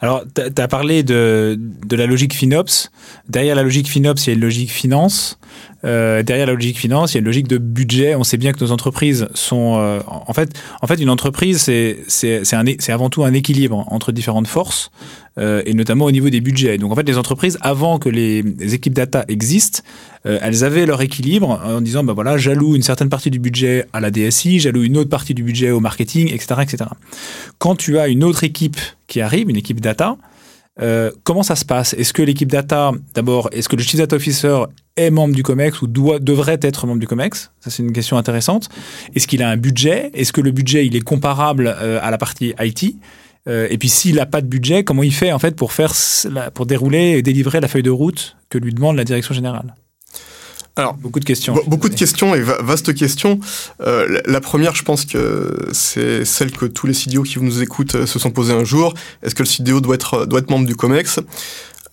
Alors 0.01 0.25
tu 0.35 0.61
as 0.61 0.69
parlé 0.69 1.05
de, 1.05 1.59
la 1.91 2.07
logique 2.07 2.35
FinOps. 2.35 2.91
Derrière 3.29 3.55
la 3.55 3.63
logique 3.63 3.89
FinOps, 3.89 4.27
il 4.27 4.31
y 4.31 4.31
a 4.31 4.35
une 4.35 4.41
logique 4.41 4.73
finance. 4.73 5.39
euh, 5.85 6.23
derrière 6.23 6.47
la 6.47 6.55
logique 6.55 6.79
finance, 6.79 7.13
il 7.13 7.17
y 7.17 7.19
a 7.19 7.21
une 7.21 7.27
logique 7.27 7.49
de 7.49 7.59
budget. 7.59 8.15
On 8.17 8.25
sait 8.25 8.37
bien 8.37 8.53
que 8.53 8.65
nos 8.65 8.73
entreprises 8.73 9.29
sont, 9.35 9.77
euh, 9.79 10.01
en 10.07 10.33
fait, 10.33 10.51
fait, 10.89 11.01
une 11.01 11.11
entreprise, 11.11 11.71
c'est 12.09 12.91
avant 12.93 13.11
tout 13.11 13.25
un 13.25 13.33
équilibre 13.33 13.85
entre 13.89 14.13
différentes 14.13 14.49
forces 14.49 14.91
euh, 15.39 15.63
et 15.67 15.75
notamment 15.75 16.07
au 16.07 16.11
niveau 16.11 16.31
des 16.31 16.41
budgets. 16.41 16.79
Donc 16.79 16.91
en 16.91 16.95
fait, 16.95 17.05
les 17.05 17.17
entreprises, 17.17 17.59
avant 17.61 17.99
que 17.99 18.09
les, 18.09 18.43
équipes 18.75 18.95
data 18.95 19.25
existent, 19.29 19.83
elles 20.25 20.65
avaient 20.65 20.85
leur 20.85 21.01
équilibre 21.01 21.61
en 21.65 21.81
disant, 21.81 22.05
bah 22.05 22.13
voilà, 22.13 22.37
j'alloue 22.37 22.75
une 22.75 22.83
certaine 22.83 23.09
partie 23.09 23.31
du 23.31 23.39
budget 23.39 23.87
à 23.93 24.01
la 24.01 24.11
DSI, 24.11 24.59
j'alloue 24.59 24.83
une 24.83 24.97
autre 24.99 25.09
partie 25.09 25.33
du 25.33 25.43
budget 25.43 25.71
au 25.71 25.81
marketing, 25.81 26.29
etc., 26.33 26.61
etc. 26.63 26.91
Quand 27.59 27.77
tu 27.77 27.99
as 27.99 28.09
une 28.09 28.25
autre 28.25 28.45
équipe 28.45 28.79
qui 29.07 29.21
arrive, 29.21 29.49
une 29.49 29.57
équipe 29.57 29.81
data, 29.81 30.17
euh, 30.81 31.11
comment 31.25 31.43
ça 31.43 31.57
se 31.57 31.65
passe? 31.65 31.95
Est-ce 31.95 32.13
que 32.13 32.23
l'équipe 32.23 32.51
data, 32.51 32.93
d'abord, 33.15 33.49
est-ce 33.53 33.69
que 33.69 33.77
le 33.77 33.83
chief 33.83 33.97
data 33.97 34.17
officer 34.17 34.65
est 34.97 35.11
membre 35.11 35.35
du 35.35 35.43
COMEX 35.43 35.83
ou 35.83 35.87
doit, 35.87 36.19
devrait 36.19 36.61
être 36.63 36.87
membre 36.87 37.01
du 37.01 37.07
COMEX? 37.07 37.51
Ça, 37.61 37.71
c'est 37.71 37.83
une 37.83 37.93
question 37.93 38.17
intéressante. 38.17 38.69
Est-ce 39.15 39.27
qu'il 39.27 39.43
a 39.43 39.49
un 39.49 39.57
budget? 39.57 40.11
Est-ce 40.15 40.33
que 40.33 40.41
le 40.41 40.51
budget, 40.51 40.87
il 40.87 40.97
est 40.97 41.01
comparable 41.01 41.75
euh, 41.81 41.99
à 42.03 42.11
la 42.11 42.19
partie 42.19 42.55
IT 42.61 42.97
euh, 43.49 43.67
Et 43.71 43.79
puis, 43.79 43.89
s'il 43.89 44.17
n'a 44.17 44.27
pas 44.27 44.41
de 44.41 44.47
budget, 44.47 44.85
comment 44.85 45.03
il 45.03 45.15
fait 45.15 45.33
en 45.33 45.39
fait 45.39 45.57
pour 45.57 45.73
faire, 45.73 45.93
pour 46.55 46.67
dérouler 46.67 47.19
et 47.19 47.23
délivrer 47.23 47.61
la 47.61 47.69
feuille 47.69 47.83
de 47.83 47.91
route 47.91 48.37
que 48.49 48.59
lui 48.59 48.73
demande 48.73 48.97
la 48.97 49.05
direction 49.05 49.35
générale? 49.35 49.75
Alors, 50.79 50.95
beaucoup 50.95 51.19
de 51.19 51.25
questions. 51.25 51.59
Beaucoup 51.67 51.89
de 51.89 51.95
questions 51.95 52.35
et 52.35 52.41
vastes 52.41 52.95
questions. 52.95 53.41
Euh, 53.81 54.21
la 54.27 54.41
première, 54.41 54.75
je 54.77 54.85
pense 54.85 55.05
que 55.05 55.69
c'est 55.73 56.25
celle 56.25 56.53
que 56.53 56.67
tous 56.67 56.87
les 56.87 56.95
CDO 56.95 57.25
qui 57.25 57.41
nous 57.41 57.63
écoutent 57.63 57.97
euh, 57.97 58.07
se 58.07 58.19
sont 58.19 58.31
posées 58.31 58.53
un 58.53 58.65
jour. 58.65 58.95
Est-ce 59.23 59.35
que 59.35 59.43
le 59.43 59.49
CDO 59.49 59.81
doit 59.81 59.97
être, 59.97 60.25
doit 60.27 60.39
être 60.39 60.51
membre 60.51 60.67
du 60.67 60.77
COMEX? 60.77 61.21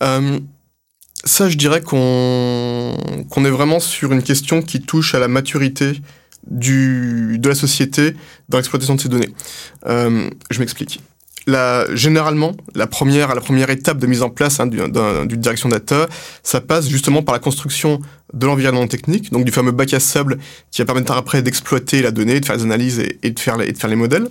Euh, 0.02 0.38
Ça, 1.24 1.48
je 1.48 1.56
dirais 1.56 1.80
qu'on 1.80 2.96
qu'on 3.28 3.44
est 3.44 3.50
vraiment 3.50 3.80
sur 3.80 4.12
une 4.12 4.22
question 4.22 4.62
qui 4.62 4.80
touche 4.80 5.14
à 5.14 5.18
la 5.18 5.26
maturité 5.26 6.00
du, 6.48 7.38
de 7.38 7.48
la 7.48 7.54
société 7.54 8.14
dans 8.48 8.58
l'exploitation 8.58 8.94
de 8.94 9.00
ces 9.00 9.08
données. 9.08 9.30
Euh, 9.86 10.30
je 10.50 10.60
m'explique 10.60 11.00
généralement, 11.94 12.52
la 12.74 12.86
première, 12.86 13.34
la 13.34 13.40
première 13.40 13.70
étape 13.70 13.98
de 13.98 14.06
mise 14.06 14.22
en 14.22 14.30
place 14.30 14.60
hein, 14.60 14.66
d'une 14.66 15.26
direction 15.26 15.68
data, 15.68 16.08
ça 16.42 16.60
passe 16.60 16.88
justement 16.88 17.22
par 17.22 17.32
la 17.32 17.38
construction 17.38 18.00
de 18.32 18.46
l'environnement 18.46 18.86
technique, 18.88 19.30
donc 19.30 19.44
du 19.44 19.52
fameux 19.52 19.70
bac 19.70 19.94
à 19.94 20.00
sable 20.00 20.38
qui 20.70 20.82
va 20.82 20.86
permettre 20.86 21.12
après 21.12 21.42
d'exploiter 21.42 22.02
la 22.02 22.10
donnée, 22.10 22.40
de 22.40 22.44
faire 22.44 22.56
les 22.56 22.64
analyses 22.64 23.02
et, 23.22 23.30
de, 23.30 23.38
faire 23.38 23.56
les, 23.56 23.96
modèles. 23.96 24.28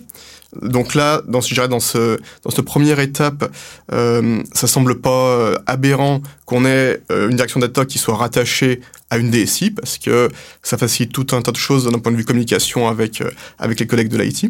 Donc 0.61 0.93
là, 0.93 1.21
dans, 1.27 1.41
ce, 1.41 2.19
cette 2.49 2.61
première 2.61 2.99
étape, 2.99 3.51
euh, 3.93 4.41
ça 4.53 4.67
semble 4.67 4.99
pas 4.99 5.09
euh, 5.09 5.55
aberrant 5.65 6.21
qu'on 6.45 6.65
ait 6.65 7.01
euh, 7.11 7.29
une 7.29 7.35
direction 7.35 7.59
data 7.59 7.85
qui 7.85 7.97
soit 7.97 8.15
rattachée 8.15 8.81
à 9.09 9.17
une 9.17 9.31
DSI, 9.31 9.71
parce 9.71 9.97
que 9.97 10.29
ça 10.63 10.77
facilite 10.77 11.11
tout 11.11 11.27
un 11.31 11.41
tas 11.41 11.51
de 11.51 11.57
choses 11.57 11.89
d'un 11.89 11.99
point 11.99 12.11
de 12.11 12.17
vue 12.17 12.25
communication 12.25 12.87
avec, 12.87 13.21
euh, 13.21 13.31
avec 13.59 13.79
les 13.79 13.87
collègues 13.87 14.09
de 14.09 14.17
l'IT. 14.17 14.49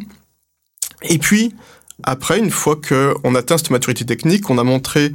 Et 1.04 1.18
puis, 1.18 1.54
après, 2.04 2.40
une 2.40 2.52
fois 2.52 2.76
qu'on 2.76 3.36
atteint 3.36 3.58
cette 3.58 3.72
maturité 3.72 4.06
technique, 4.06 4.50
on 4.50 4.58
a 4.58 4.64
montré 4.64 5.14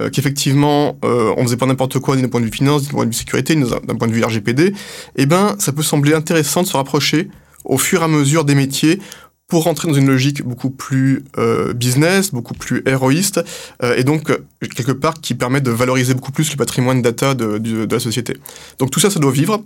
euh, 0.00 0.10
qu'effectivement, 0.10 0.98
euh, 1.04 1.34
on 1.36 1.44
faisait 1.44 1.56
pas 1.56 1.66
n'importe 1.66 1.98
quoi 1.98 2.16
d'un 2.16 2.28
point 2.28 2.40
de 2.40 2.46
vue 2.46 2.52
finance, 2.52 2.84
d'un 2.84 2.90
point 2.90 3.04
de 3.04 3.10
vue 3.10 3.16
sécurité, 3.16 3.54
d'un 3.54 3.96
point 3.96 4.08
de 4.08 4.12
vue 4.12 4.24
RGPD, 4.24 4.72
eh 5.16 5.26
ben, 5.26 5.56
ça 5.58 5.72
peut 5.72 5.82
sembler 5.82 6.14
intéressant 6.14 6.62
de 6.62 6.68
se 6.68 6.76
rapprocher 6.76 7.28
au 7.64 7.78
fur 7.78 8.00
et 8.00 8.04
à 8.04 8.08
mesure 8.08 8.44
des 8.44 8.54
métiers 8.54 9.00
pour 9.48 9.64
rentrer 9.64 9.88
dans 9.88 9.94
une 9.94 10.06
logique 10.06 10.44
beaucoup 10.44 10.70
plus 10.70 11.24
euh, 11.36 11.72
business, 11.72 12.30
beaucoup 12.30 12.54
plus 12.54 12.84
héroïste, 12.86 13.40
euh, 13.82 13.96
et 13.96 14.04
donc 14.04 14.30
quelque 14.76 14.92
part 14.92 15.20
qui 15.20 15.34
permet 15.34 15.60
de 15.60 15.72
valoriser 15.72 16.14
beaucoup 16.14 16.30
plus 16.30 16.52
le 16.52 16.56
patrimoine 16.56 17.02
data 17.02 17.34
de, 17.34 17.58
de, 17.58 17.92
la 17.92 18.00
société. 18.00 18.36
Donc 18.78 18.92
tout 18.92 19.00
ça, 19.00 19.10
ça 19.10 19.18
doit 19.18 19.32
vivre. 19.32 19.64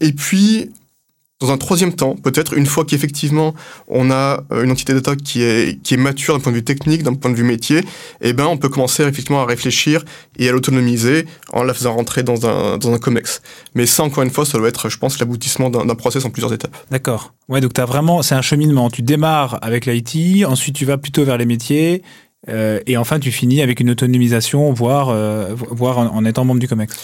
Et 0.00 0.12
puis, 0.12 0.70
dans 1.42 1.50
un 1.50 1.58
troisième 1.58 1.92
temps, 1.92 2.14
peut-être 2.14 2.54
une 2.54 2.66
fois 2.66 2.84
qu'effectivement 2.84 3.54
on 3.88 4.10
a 4.10 4.44
euh, 4.52 4.62
une 4.62 4.70
entité 4.70 4.94
data 4.94 5.16
qui 5.16 5.42
est, 5.42 5.96
mature 5.96 6.34
d'un 6.34 6.40
point 6.40 6.52
de 6.52 6.56
vue 6.56 6.64
technique, 6.64 7.02
d'un 7.02 7.14
point 7.14 7.30
de 7.30 7.36
vue 7.36 7.42
métier, 7.42 7.82
eh 8.20 8.32
ben 8.32 8.46
on 8.46 8.56
peut 8.56 8.68
commencer 8.68 9.02
effectivement 9.02 9.42
à 9.42 9.44
réfléchir 9.44 10.04
et 10.38 10.48
à 10.48 10.52
l'autonomiser 10.52 11.26
en 11.52 11.64
la 11.64 11.74
faisant 11.74 11.94
rentrer 11.94 12.22
dans 12.22 12.46
un, 12.46 12.78
dans 12.78 12.94
un 12.94 12.98
COMEX. 12.98 13.42
Mais 13.74 13.86
ça, 13.86 14.04
encore 14.04 14.22
une 14.22 14.30
fois, 14.30 14.46
ça 14.46 14.56
doit 14.56 14.68
être, 14.68 14.88
je 14.88 14.98
pense, 14.98 15.18
l'aboutissement 15.18 15.68
d'un 15.68 15.94
process 15.94 16.24
en 16.24 16.30
plusieurs 16.30 16.52
étapes. 16.52 16.76
D'accord. 16.90 17.34
Ouais, 17.48 17.60
donc 17.60 17.78
as 17.78 17.84
vraiment, 17.84 18.22
c'est 18.22 18.34
un 18.34 18.42
cheminement. 18.42 18.88
Tu 18.88 19.02
démarres 19.02 19.58
avec 19.62 19.86
l'IT, 19.86 20.46
ensuite 20.46 20.76
tu 20.76 20.84
vas 20.84 20.96
plutôt 20.96 21.24
vers 21.24 21.36
les 21.36 21.46
métiers, 21.46 22.02
euh, 22.48 22.80
et 22.86 22.96
enfin, 22.96 23.20
tu 23.20 23.30
finis 23.30 23.62
avec 23.62 23.80
une 23.80 23.90
autonomisation, 23.90 24.72
voire, 24.72 25.10
euh, 25.10 25.54
voire 25.54 25.98
en, 25.98 26.06
en, 26.06 26.24
étant 26.24 26.44
membre 26.44 26.60
du 26.60 26.68
COMEX. 26.68 26.96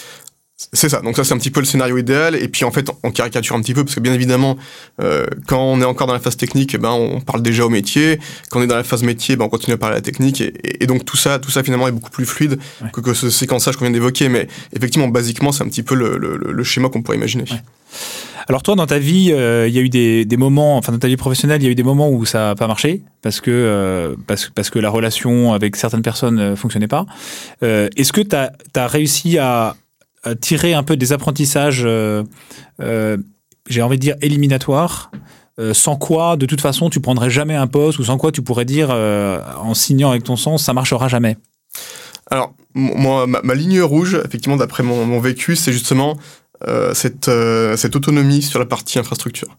C'est 0.73 0.89
ça. 0.89 0.99
Donc 0.99 1.15
ça, 1.15 1.23
c'est 1.23 1.33
un 1.33 1.37
petit 1.37 1.51
peu 1.51 1.61
le 1.61 1.65
scénario 1.65 1.97
idéal. 1.97 2.35
Et 2.35 2.49
puis 2.49 2.65
en 2.65 2.71
fait, 2.71 2.91
on 3.03 3.11
caricature 3.11 3.55
un 3.55 3.61
petit 3.61 3.73
peu 3.73 3.85
parce 3.85 3.95
que 3.95 4.01
bien 4.01 4.13
évidemment, 4.13 4.57
euh, 5.01 5.25
quand 5.47 5.61
on 5.61 5.81
est 5.81 5.85
encore 5.85 6.05
dans 6.05 6.13
la 6.13 6.19
phase 6.19 6.35
technique, 6.35 6.77
ben 6.77 6.91
on 6.91 7.21
parle 7.21 7.41
déjà 7.41 7.65
au 7.65 7.69
métier. 7.69 8.19
Quand 8.49 8.59
on 8.59 8.63
est 8.63 8.67
dans 8.67 8.75
la 8.75 8.83
phase 8.83 9.03
métier, 9.03 9.37
ben 9.37 9.45
on 9.45 9.49
continue 9.49 9.75
à 9.75 9.77
parler 9.77 9.93
à 9.93 9.97
la 9.99 10.01
technique. 10.01 10.41
Et, 10.41 10.83
et 10.83 10.85
donc 10.85 11.05
tout 11.05 11.15
ça, 11.15 11.39
tout 11.39 11.49
ça 11.49 11.63
finalement 11.63 11.87
est 11.87 11.93
beaucoup 11.93 12.09
plus 12.11 12.25
fluide 12.25 12.59
que, 12.91 12.99
que, 12.99 13.13
ce 13.13 13.29
séquençage 13.29 13.77
qu'on 13.77 13.85
vient 13.85 13.93
d'évoquer. 13.93 14.27
Mais 14.27 14.47
effectivement, 14.75 15.07
basiquement, 15.07 15.53
c'est 15.53 15.63
un 15.63 15.69
petit 15.69 15.83
peu 15.83 15.95
le, 15.95 16.17
le, 16.17 16.37
le 16.37 16.63
schéma 16.63 16.89
qu'on 16.89 17.01
pourrait 17.01 17.17
imaginer. 17.17 17.43
Ouais. 17.43 17.61
Alors 18.49 18.63
toi, 18.63 18.75
dans 18.75 18.87
ta 18.87 18.99
vie, 18.99 19.31
euh, 19.31 19.67
il 19.67 19.73
y 19.73 19.77
a 19.77 19.81
eu 19.81 19.89
des, 19.89 20.25
des, 20.25 20.37
moments, 20.37 20.77
enfin 20.77 20.91
dans 20.91 20.99
ta 20.99 21.07
vie 21.07 21.17
professionnelle, 21.17 21.61
il 21.61 21.65
y 21.65 21.67
a 21.67 21.71
eu 21.71 21.75
des 21.75 21.83
moments 21.83 22.09
où 22.09 22.25
ça 22.25 22.39
n'a 22.39 22.55
pas 22.55 22.67
marché 22.67 23.03
parce 23.21 23.41
que 23.41 23.51
euh, 23.51 24.15
parce, 24.27 24.49
parce 24.53 24.69
que 24.69 24.79
la 24.79 24.89
relation 24.89 25.53
avec 25.53 25.75
certaines 25.75 26.01
personnes 26.01 26.35
ne 26.35 26.55
fonctionnait 26.55 26.87
pas. 26.87 27.05
Euh, 27.63 27.89
Est-ce 27.95 28.11
que 28.11 28.21
tu 28.21 28.35
as, 28.35 28.51
as 28.75 28.87
réussi 28.87 29.37
à 29.37 29.75
tirer 30.39 30.73
un 30.73 30.83
peu 30.83 30.97
des 30.97 31.13
apprentissages, 31.13 31.83
euh, 31.85 32.23
euh, 32.81 33.17
j'ai 33.67 33.81
envie 33.81 33.97
de 33.97 34.01
dire, 34.01 34.15
éliminatoires 34.21 35.11
euh, 35.59 35.73
sans 35.73 35.95
quoi, 35.97 36.37
de 36.37 36.45
toute 36.45 36.61
façon, 36.61 36.89
tu 36.89 37.01
prendrais 37.01 37.29
jamais 37.29 37.55
un 37.55 37.67
poste 37.67 37.99
ou 37.99 38.03
sans 38.05 38.17
quoi 38.17 38.31
tu 38.31 38.41
pourrais 38.41 38.65
dire, 38.65 38.91
en 38.91 39.73
signant 39.73 40.11
avec 40.11 40.23
ton 40.23 40.37
sens, 40.37 40.63
ça 40.63 40.73
marchera 40.73 41.07
jamais 41.09 41.37
Alors, 42.31 42.53
moi, 42.73 43.27
ma, 43.27 43.53
ligne 43.55 43.81
rouge, 43.81 44.21
effectivement, 44.25 44.55
d'après 44.55 44.83
mon, 44.83 45.19
vécu, 45.19 45.57
c'est 45.57 45.73
justement 45.73 46.17
cette, 46.93 47.29
cette 47.75 47.95
autonomie 47.95 48.41
sur 48.41 48.59
la 48.59 48.65
partie 48.65 48.99
infrastructure. 48.99 49.57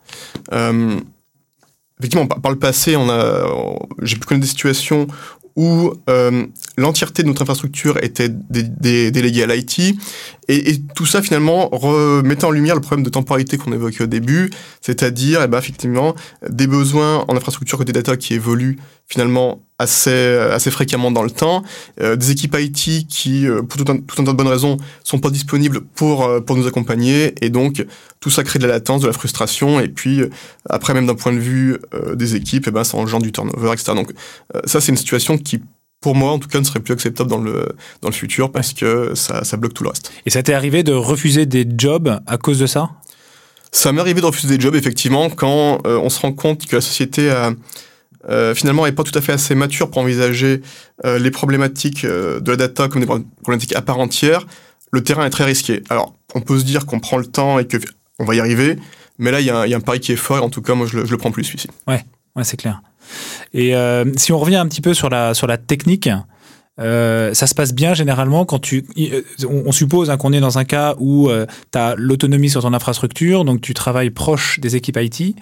effectivement, 1.99 2.26
par, 2.26 2.40
par, 2.40 2.50
le 2.50 2.59
passé, 2.59 2.97
on 2.97 3.11
a, 3.11 3.47
j'ai 4.00 4.17
pu 4.17 4.26
connaître 4.26 4.47
des 4.47 4.50
situations 4.50 5.07
où 5.57 5.92
euh, 6.09 6.47
l'entièreté 6.76 7.23
de 7.23 7.28
notre 7.28 7.42
infrastructure 7.42 8.02
était 8.02 8.28
dé 8.28 8.62
dé 8.62 9.11
déléguée 9.11 9.42
à 9.42 9.47
l'IT, 9.47 9.78
et, 10.49 10.71
et, 10.71 10.83
tout 10.95 11.07
ça 11.07 11.23
finalement 11.23 11.69
remettait 11.71 12.45
en 12.45 12.50
lumière 12.50 12.75
le 12.75 12.80
problème 12.80 13.04
de 13.04 13.11
temporalité 13.11 13.57
qu'on 13.57 13.73
évoquait 13.73 14.04
au 14.04 14.07
début, 14.07 14.50
c'est-à-dire 14.80 15.40
eh 15.45 15.49
ben, 15.49 15.59
effectivement 15.59 16.14
des 16.49 16.66
besoins 16.66 17.25
en 17.28 17.37
infrastructure 17.37 17.78
côté 17.78 17.92
data 17.92 18.16
qui 18.16 18.35
évoluent 18.35 18.78
finalement 19.11 19.61
assez, 19.79 20.37
assez 20.37 20.71
fréquemment 20.71 21.11
dans 21.11 21.23
le 21.23 21.31
temps, 21.31 21.62
euh, 22.00 22.14
des 22.14 22.31
équipes 22.31 22.57
IT 22.59 23.09
qui, 23.09 23.47
euh, 23.47 23.62
pour 23.62 23.83
tout 23.83 23.90
un, 23.90 23.97
tout 23.97 24.21
un, 24.21 24.25
tas 24.25 24.33
de 24.33 24.37
bonnes 24.37 24.47
raisons, 24.47 24.76
sont 25.02 25.19
pas 25.19 25.31
disponibles 25.31 25.81
pour, 25.81 26.25
euh, 26.25 26.40
pour 26.40 26.57
nous 26.57 26.67
accompagner, 26.67 27.35
et 27.40 27.50
donc 27.50 27.85
tout 28.21 28.31
ça 28.31 28.45
crée 28.45 28.59
de 28.59 28.67
la 28.67 28.75
latence, 28.75 29.02
de 29.02 29.07
la 29.07 29.12
frustration, 29.12 29.81
et 29.81 29.88
puis 29.88 30.23
après 30.69 30.95
même 30.95 31.07
d'un 31.07 31.14
point 31.14 31.33
de 31.33 31.38
vue 31.38 31.79
euh, 31.95 32.14
des 32.14 32.37
équipes, 32.37 32.67
eh 32.69 32.71
ben, 32.71 32.85
ça 32.85 32.99
engendre 32.99 33.25
du 33.25 33.33
turnover, 33.33 33.73
etc. 33.73 33.93
Donc 33.95 34.12
ça 34.64 34.81
c'est 34.81 34.93
une 34.93 34.99
situation 34.99 35.37
qui 35.38 35.61
pour 36.02 36.14
moi, 36.14 36.33
en 36.33 36.38
tout 36.38 36.49
cas, 36.49 36.59
ne 36.59 36.64
serait 36.64 36.81
plus 36.81 36.95
acceptable 36.95 37.29
dans 37.29 37.43
le, 37.43 37.69
dans 38.00 38.09
le 38.09 38.14
futur 38.14 38.50
parce 38.50 38.73
que 38.73 39.14
ça, 39.14 39.45
ça 39.45 39.59
bloque 39.59 39.75
tout 39.75 39.83
le 39.83 39.90
reste. 39.90 40.11
Et 40.25 40.31
ça 40.31 40.43
t'est 40.43 40.55
arrivé 40.55 40.83
de 40.83 40.95
refuser 40.95 41.45
des 41.45 41.67
jobs 41.76 42.19
à 42.26 42.38
cause 42.38 42.59
de 42.59 42.67
ça? 42.67 42.88
Ça 43.71 43.93
m'est 43.93 44.00
arrivé 44.00 44.23
de 44.23 44.26
refuser 44.26 44.57
des 44.57 44.62
jobs, 44.62 44.75
effectivement, 44.75 45.29
quand 45.29 45.79
on 45.85 46.09
se 46.09 46.19
rend 46.21 46.33
compte 46.33 46.64
que 46.64 46.76
la 46.76 46.81
société 46.81 47.29
a, 47.29 47.52
euh, 48.29 48.55
finalement 48.55 48.87
est 48.87 48.93
pas 48.93 49.03
tout 49.03 49.17
à 49.19 49.21
fait 49.21 49.33
assez 49.33 49.55
mature 49.55 49.91
pour 49.91 50.03
envisager 50.03 50.61
euh, 51.05 51.19
les 51.19 51.31
problématiques 51.31 52.05
euh, 52.05 52.41
de 52.41 52.50
la 52.50 52.57
data 52.57 52.89
comme 52.89 53.00
des 53.00 53.07
problématiques 53.07 53.75
à 53.75 53.83
part 53.83 53.99
entière. 53.99 54.47
Le 54.93 55.03
terrain 55.03 55.25
est 55.25 55.31
très 55.31 55.45
risqué. 55.45 55.83
Alors, 55.89 56.15
on 56.35 56.41
peut 56.41 56.59
se 56.59 56.65
dire 56.65 56.85
qu'on 56.85 57.00
prend 57.00 57.17
le 57.17 57.27
temps 57.27 57.59
et 57.59 57.67
que 57.67 57.79
on 58.19 58.25
va 58.25 58.35
y 58.35 58.41
arriver, 58.41 58.77
mais 59.19 59.31
là, 59.31 59.41
il 59.41 59.47
y, 59.47 59.50
a 59.50 59.62
un 59.62 59.81
pari 59.81 60.00
qui 60.00 60.12
est 60.12 60.17
fort 60.17 60.39
et 60.39 60.41
en 60.41 60.50
tout 60.50 60.61
cas, 60.61 60.75
moi, 60.75 60.87
je 60.87 60.99
le, 60.99 61.05
le 61.05 61.17
prends 61.17 61.31
plus 61.31 61.45
celui-ci. 61.45 61.69
Ouais, 61.87 62.05
ouais 62.37 62.45
c'est 62.45 62.59
clair. 62.59 62.83
Et 63.55 63.75
euh, 63.75 64.05
si 64.17 64.33
on 64.33 64.39
revient 64.39 64.57
un 64.57 64.67
petit 64.67 64.83
peu 64.83 64.93
sur 64.93 65.09
la, 65.09 65.33
sur 65.33 65.47
la 65.47 65.57
technique, 65.57 66.11
ça 66.79 67.47
se 67.47 67.55
passe 67.55 67.73
bien 67.75 67.95
généralement 67.95 68.45
quand 68.45 68.59
tu. 68.59 68.87
On, 69.45 69.65
on 69.67 69.73
suppose 69.73 70.11
hein, 70.11 70.17
qu'on 70.17 70.33
est 70.33 70.41
dans 70.41 70.59
un 70.59 70.65
cas 70.65 70.95
où 70.99 71.29
euh, 71.29 71.47
tu 71.73 71.79
as 71.79 71.95
l'autonomie 71.97 72.50
sur 72.50 72.62
ton 72.62 72.73
infrastructure, 72.73 73.45
donc 73.45 73.61
tu 73.61 73.75
travailles 73.75 74.11
proche 74.11 74.61
des 74.61 74.77
équipes 74.77 74.99
IT. 75.00 75.37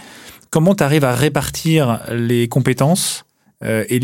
Comment 0.50 0.74
tu 0.74 0.82
arrives 0.82 1.04
à 1.04 1.14
répartir 1.14 2.00
les 2.10 2.48
compétences 2.48 3.24
euh, 3.64 3.84
et, 3.88 3.98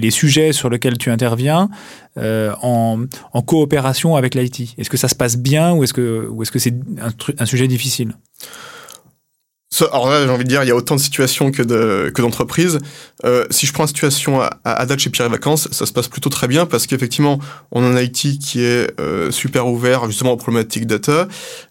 les, 0.00 0.10
sujets 0.10 0.52
sur 0.52 0.70
lesquels 0.70 0.96
tu 0.96 1.10
interviens 1.10 1.68
euh, 2.16 2.54
en, 2.62 3.06
coopération 3.44 4.16
avec 4.16 4.34
l'IT 4.34 4.74
Est-ce 4.78 4.88
que 4.88 4.96
ça 4.96 5.08
se 5.08 5.14
passe 5.14 5.36
bien 5.36 5.74
ou 5.74 5.84
est-ce 5.84 5.92
que 5.92 6.30
c'est 6.44 6.54
-ce 6.56 6.58
c'est 6.58 6.74
un, 7.02 7.10
un 7.42 7.46
sujet 7.46 7.68
difficile? 7.68 8.14
Alors 9.82 10.08
là, 10.08 10.24
j'ai 10.24 10.30
envie 10.30 10.44
de 10.44 10.48
dire, 10.48 10.62
il 10.62 10.68
y 10.68 10.72
a 10.72 10.76
autant 10.76 10.96
de 10.96 11.00
situations 11.00 11.50
que 11.50 11.62
de 11.62 12.10
que 12.14 12.22
d'entreprises. 12.22 12.78
Euh, 13.24 13.44
si 13.50 13.66
je 13.66 13.72
prends 13.72 13.82
la 13.82 13.88
situation 13.88 14.40
à, 14.40 14.50
à, 14.64 14.86
date 14.86 14.98
chez 14.98 15.10
Pierre 15.10 15.26
et 15.26 15.30
Vacances, 15.30 15.68
ça 15.72 15.86
se 15.86 15.92
passe 15.92 16.08
plutôt 16.08 16.30
très 16.30 16.48
bien 16.48 16.66
parce 16.66 16.86
qu'effectivement, 16.86 17.38
on 17.70 17.84
a 17.84 17.86
un 17.86 18.00
IT 18.00 18.38
qui 18.38 18.62
est 18.62 18.98
euh, 19.00 19.30
super 19.30 19.66
ouvert 19.66 20.06
justement 20.06 20.32
aux 20.32 20.36
problématiques 20.36 20.86
data, 20.86 21.28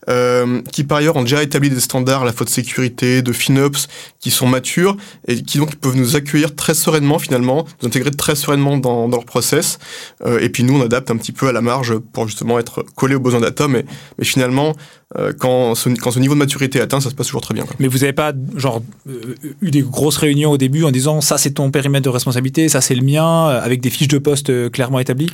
euh, 0.10 0.62
qui 0.72 0.84
par 0.84 1.00
ailleurs 1.00 1.16
ont 1.16 1.24
déjà 1.24 1.42
établi 1.42 1.70
des 1.70 1.80
standards 1.80 2.22
à 2.22 2.26
la 2.26 2.34
fois 2.34 2.46
de 2.46 2.52
sécurité, 2.52 3.22
de 3.22 3.34
FinOps, 3.34 3.88
qui 4.20 4.32
sont 4.32 4.48
matures 4.48 4.98
et 5.28 5.42
qui 5.42 5.58
donc 5.58 5.76
peuvent 5.76 5.96
nous 5.96 6.16
accueillir 6.16 6.56
très 6.56 6.74
sereinement 6.74 7.20
finalement, 7.20 7.66
nous 7.82 7.88
intégrer 7.88 8.12
très 8.12 8.36
sereinement 8.36 8.78
dans, 8.78 9.08
dans 9.08 9.18
leur 9.18 9.26
process. 9.26 9.80
Euh, 10.26 10.40
et 10.40 10.50
puis 10.50 10.64
nous, 10.64 10.78
on 10.78 10.82
adapte 10.82 11.12
un 11.12 11.18
petit 11.18 11.32
peu 11.32 11.48
à 11.48 11.52
la 11.52 11.62
marge 11.62 11.98
pour 11.98 12.28
justement 12.28 12.60
être 12.60 12.84
collé 12.96 13.16
aux 13.16 13.20
besoins 13.20 13.40
data, 13.40 13.68
mais, 13.68 13.86
mais 14.18 14.26
finalement, 14.26 14.76
euh, 15.18 15.34
quand, 15.38 15.74
ce, 15.74 15.90
quand 15.90 16.12
ce 16.12 16.20
niveau 16.20 16.36
de 16.36 16.40
maturité 16.40 16.80
est 16.80 16.82
atteint, 16.84 17.00
ça 17.00 17.10
se 17.10 17.16
passe 17.16 17.28
toujours 17.28 17.42
très 17.42 17.54
bien. 17.54 17.66
Quoi. 17.66 17.76
Mais 17.80 17.88
vous 17.88 18.00
n'avez 18.00 18.14
pas 18.14 18.32
genre 18.56 18.82
euh, 19.08 19.36
eu 19.62 19.72
des 19.72 19.82
grosses 19.82 20.18
réunions 20.18 20.52
au 20.52 20.58
début 20.58 20.84
en 20.84 20.92
disant 20.92 21.20
ça 21.22 21.38
c'est 21.38 21.52
ton 21.52 21.72
périmètre 21.72 22.06
de 22.06 22.10
responsabilité, 22.10 22.70
ça 22.70 22.82
c'est 22.82 22.96
le 22.96 23.04
mien, 23.04 23.50
euh, 23.50 23.62
avec 23.62 23.82
des 23.82 23.90
fiches 23.90 24.08
de 24.08 24.20
poste 24.20 24.70
clairement 24.72 25.00
établies? 25.00 25.32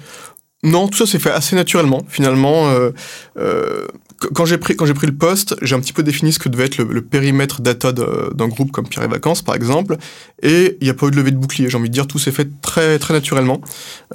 Non, 0.65 0.87
tout 0.87 0.97
ça 0.97 1.05
s'est 1.05 1.19
fait 1.19 1.31
assez 1.31 1.55
naturellement. 1.55 2.01
Finalement, 2.07 2.69
euh, 2.69 2.89
euh, 3.37 3.85
quand 4.33 4.45
j'ai 4.45 4.57
pris 4.57 4.75
quand 4.75 4.85
j'ai 4.85 4.93
pris 4.93 5.07
le 5.07 5.15
poste, 5.15 5.55
j'ai 5.61 5.75
un 5.75 5.79
petit 5.79 5.93
peu 5.93 6.03
défini 6.03 6.31
ce 6.31 6.39
que 6.39 6.49
devait 6.49 6.65
être 6.65 6.77
le, 6.77 7.01
périmètre 7.01 7.61
data 7.61 7.91
d'un 7.91 8.47
groupe 8.47 8.71
comme 8.71 8.87
Pierre 8.87 9.05
et 9.05 9.07
Vacances, 9.07 9.41
par 9.41 9.55
exemple. 9.55 9.97
Et 10.41 10.77
il 10.79 10.83
n'y 10.83 10.89
a 10.89 10.93
pas 10.93 11.07
eu 11.07 11.11
de 11.11 11.15
levée 11.15 11.31
de 11.31 11.37
bouclier. 11.37 11.69
J'ai 11.69 11.77
envie 11.77 11.89
de 11.89 11.93
dire, 11.93 12.07
tout 12.07 12.19
s'est 12.19 12.31
fait 12.31 12.47
très 12.61 12.99
très 12.99 13.13
naturellement. 13.13 13.61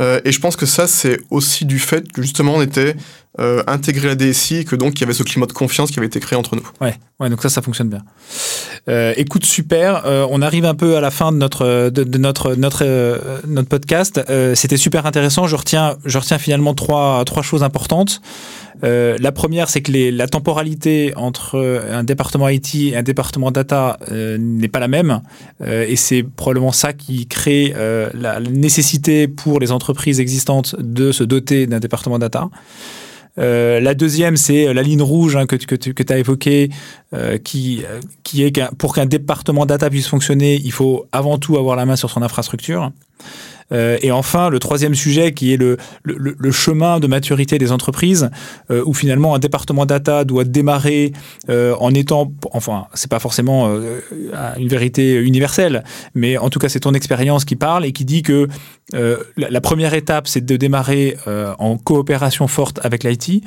Euh, 0.00 0.20
et 0.24 0.32
je 0.32 0.40
pense 0.40 0.56
que 0.56 0.66
ça, 0.66 0.86
c'est 0.86 1.20
aussi 1.30 1.64
du 1.64 1.78
fait 1.78 2.10
que 2.12 2.22
justement 2.22 2.54
on 2.54 2.62
était 2.62 2.96
euh, 3.38 3.62
intégré 3.68 4.08
à 4.08 4.10
la 4.10 4.14
DSI 4.16 4.56
et 4.56 4.64
que 4.64 4.74
donc 4.74 4.98
il 4.98 5.02
y 5.02 5.04
avait 5.04 5.12
ce 5.12 5.22
climat 5.22 5.46
de 5.46 5.52
confiance 5.52 5.92
qui 5.92 6.00
avait 6.00 6.08
été 6.08 6.18
créé 6.18 6.36
entre 6.36 6.56
nous. 6.56 6.68
Ouais, 6.80 6.96
ouais 7.20 7.30
donc 7.30 7.40
ça, 7.40 7.48
ça 7.48 7.62
fonctionne 7.62 7.88
bien. 7.88 8.02
Euh, 8.88 9.14
écoute, 9.16 9.44
super. 9.44 10.04
Euh, 10.04 10.26
on 10.30 10.42
arrive 10.42 10.64
un 10.64 10.74
peu 10.74 10.96
à 10.96 11.00
la 11.00 11.12
fin 11.12 11.30
de 11.30 11.36
notre 11.36 11.90
de, 11.90 12.18
notre 12.18 12.56
notre 12.56 12.84
notre 13.46 13.68
podcast. 13.68 14.20
C'était 14.54 14.76
super 14.76 15.06
intéressant. 15.06 15.46
Je 15.46 15.54
retiens 15.54 15.96
je 16.04 16.18
retiens 16.18 16.38
finalement 16.38 16.74
trois 16.74 17.24
trois 17.24 17.44
choses 17.44 17.62
importantes. 17.62 18.20
Euh, 18.82 19.16
la 19.20 19.32
première, 19.32 19.68
c'est 19.68 19.82
que 19.82 19.92
la 20.10 20.26
temporalité 20.26 21.12
entre 21.16 21.82
un 21.90 22.04
département 22.04 22.48
IT 22.48 22.74
et 22.74 22.96
un 22.96 23.02
département 23.02 23.50
data 23.50 23.98
euh, 24.10 24.38
n'est 24.38 24.68
pas 24.68 24.80
la 24.80 24.88
même. 24.88 25.20
Euh, 25.60 25.84
et 25.88 25.96
c'est 25.96 26.22
probablement 26.22 26.72
ça 26.72 26.92
qui 26.92 27.26
crée 27.26 27.74
la 28.14 28.40
nécessité 28.40 29.28
pour 29.28 29.60
les 29.60 29.72
entreprises 29.72 30.20
existantes 30.20 30.76
de 30.78 31.12
se 31.12 31.24
doter 31.24 31.66
d'un 31.66 31.80
département 31.80 32.18
data. 32.18 32.48
Euh, 33.38 33.80
la 33.80 33.94
deuxième, 33.94 34.36
c'est 34.36 34.72
la 34.72 34.82
ligne 34.82 35.02
rouge 35.02 35.36
hein, 35.36 35.46
que, 35.46 35.56
tu 35.56 35.94
as 36.08 36.18
évoquée, 36.18 36.70
euh, 37.14 37.38
qui, 37.38 37.82
qui 38.22 38.44
est 38.44 38.52
qu'un, 38.52 38.68
pour 38.78 38.94
qu'un 38.94 39.06
département 39.06 39.66
data 39.66 39.88
puisse 39.88 40.08
fonctionner, 40.08 40.60
il 40.62 40.72
faut 40.72 41.06
avant 41.12 41.38
tout 41.38 41.56
avoir 41.56 41.76
la 41.76 41.86
main 41.86 41.96
sur 41.96 42.10
son 42.10 42.22
infrastructure. 42.22 42.90
Euh, 43.72 43.98
et 44.02 44.10
enfin, 44.10 44.48
le 44.50 44.58
troisième 44.58 44.94
sujet 44.94 45.32
qui 45.32 45.52
est 45.52 45.56
le, 45.56 45.76
le, 46.02 46.36
le 46.36 46.50
chemin 46.52 47.00
de 47.00 47.06
maturité 47.06 47.58
des 47.58 47.72
entreprises, 47.72 48.30
euh, 48.70 48.82
où 48.86 48.94
finalement 48.94 49.34
un 49.34 49.38
département 49.38 49.86
data 49.86 50.24
doit 50.24 50.44
démarrer 50.44 51.12
euh, 51.48 51.74
en 51.80 51.94
étant, 51.94 52.32
enfin, 52.52 52.86
c'est 52.94 53.10
pas 53.10 53.18
forcément 53.18 53.68
euh, 53.68 54.00
une 54.58 54.68
vérité 54.68 55.14
universelle, 55.14 55.84
mais 56.14 56.38
en 56.38 56.50
tout 56.50 56.58
cas 56.58 56.68
c'est 56.68 56.80
ton 56.80 56.94
expérience 56.94 57.44
qui 57.44 57.56
parle 57.56 57.84
et 57.84 57.92
qui 57.92 58.04
dit 58.04 58.22
que 58.22 58.48
la, 58.92 59.50
la, 59.50 59.60
première 59.60 59.94
étape 59.94 60.26
c'est 60.26 60.44
de 60.44 60.56
démarrer 60.56 61.16
en 61.58 61.76
coopération 61.76 62.48
forte 62.48 62.80
avec 62.82 63.04
l'IT, 63.04 63.44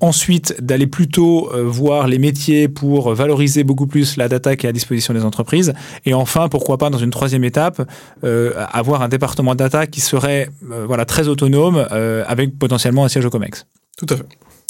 ensuite 0.00 0.54
d'aller 0.62 0.86
plutôt 0.86 1.50
voir 1.64 2.06
les 2.06 2.20
métiers 2.20 2.68
pour 2.68 3.12
valoriser 3.12 3.64
beaucoup 3.64 3.88
plus 3.88 4.16
la 4.16 4.28
data 4.28 4.54
qui 4.54 4.66
est 4.66 4.68
à 4.68 4.72
disposition 4.72 5.12
des 5.12 5.24
entreprises, 5.24 5.72
et 6.06 6.14
enfin 6.14 6.48
pourquoi 6.48 6.78
pas 6.78 6.88
dans 6.88 6.98
une 6.98 7.10
troisième 7.10 7.42
étape 7.42 7.82
avoir 8.22 9.02
un 9.02 9.08
département 9.40 9.54
data 9.54 9.86
qui 9.86 10.00
serait 10.00 10.48
euh, 10.70 10.84
voilà, 10.86 11.04
très 11.04 11.28
autonome 11.28 11.86
euh, 11.92 12.24
avec 12.26 12.58
potentiellement 12.58 13.04
un 13.04 13.08
siège 13.08 13.24
au 13.24 13.30
COMEX. 13.30 13.66
Tout 13.96 14.06
à 14.10 14.16
fait. 14.16 14.26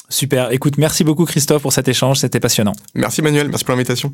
Super. 0.08 0.52
Écoute, 0.52 0.78
merci 0.78 1.04
beaucoup 1.04 1.24
Christophe 1.24 1.62
pour 1.62 1.72
cet 1.72 1.88
échange, 1.88 2.18
c'était 2.18 2.40
passionnant. 2.40 2.72
Merci 2.94 3.22
Manuel, 3.22 3.48
merci 3.48 3.64
pour 3.64 3.72
l'invitation. 3.72 4.12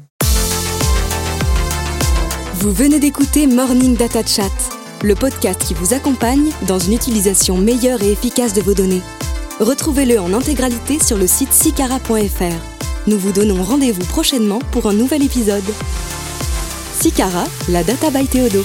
Vous 2.54 2.72
venez 2.72 2.98
d'écouter 2.98 3.46
Morning 3.46 3.96
Data 3.96 4.24
Chat, 4.24 4.50
le 5.02 5.14
podcast 5.14 5.62
qui 5.64 5.74
vous 5.74 5.94
accompagne 5.94 6.50
dans 6.66 6.78
une 6.78 6.94
utilisation 6.94 7.56
meilleure 7.56 8.02
et 8.02 8.12
efficace 8.12 8.52
de 8.52 8.60
vos 8.62 8.74
données. 8.74 9.02
Retrouvez-le 9.60 10.18
en 10.18 10.34
intégralité 10.34 10.98
sur 10.98 11.16
le 11.16 11.26
site 11.26 11.52
sicara.fr. 11.52 13.06
Nous 13.06 13.18
vous 13.18 13.32
donnons 13.32 13.62
rendez-vous 13.62 14.04
prochainement 14.04 14.58
pour 14.70 14.86
un 14.86 14.92
nouvel 14.92 15.22
épisode. 15.22 15.64
Sicara, 17.00 17.44
la 17.68 17.84
data 17.84 18.10
by 18.10 18.26
Théodo. 18.26 18.64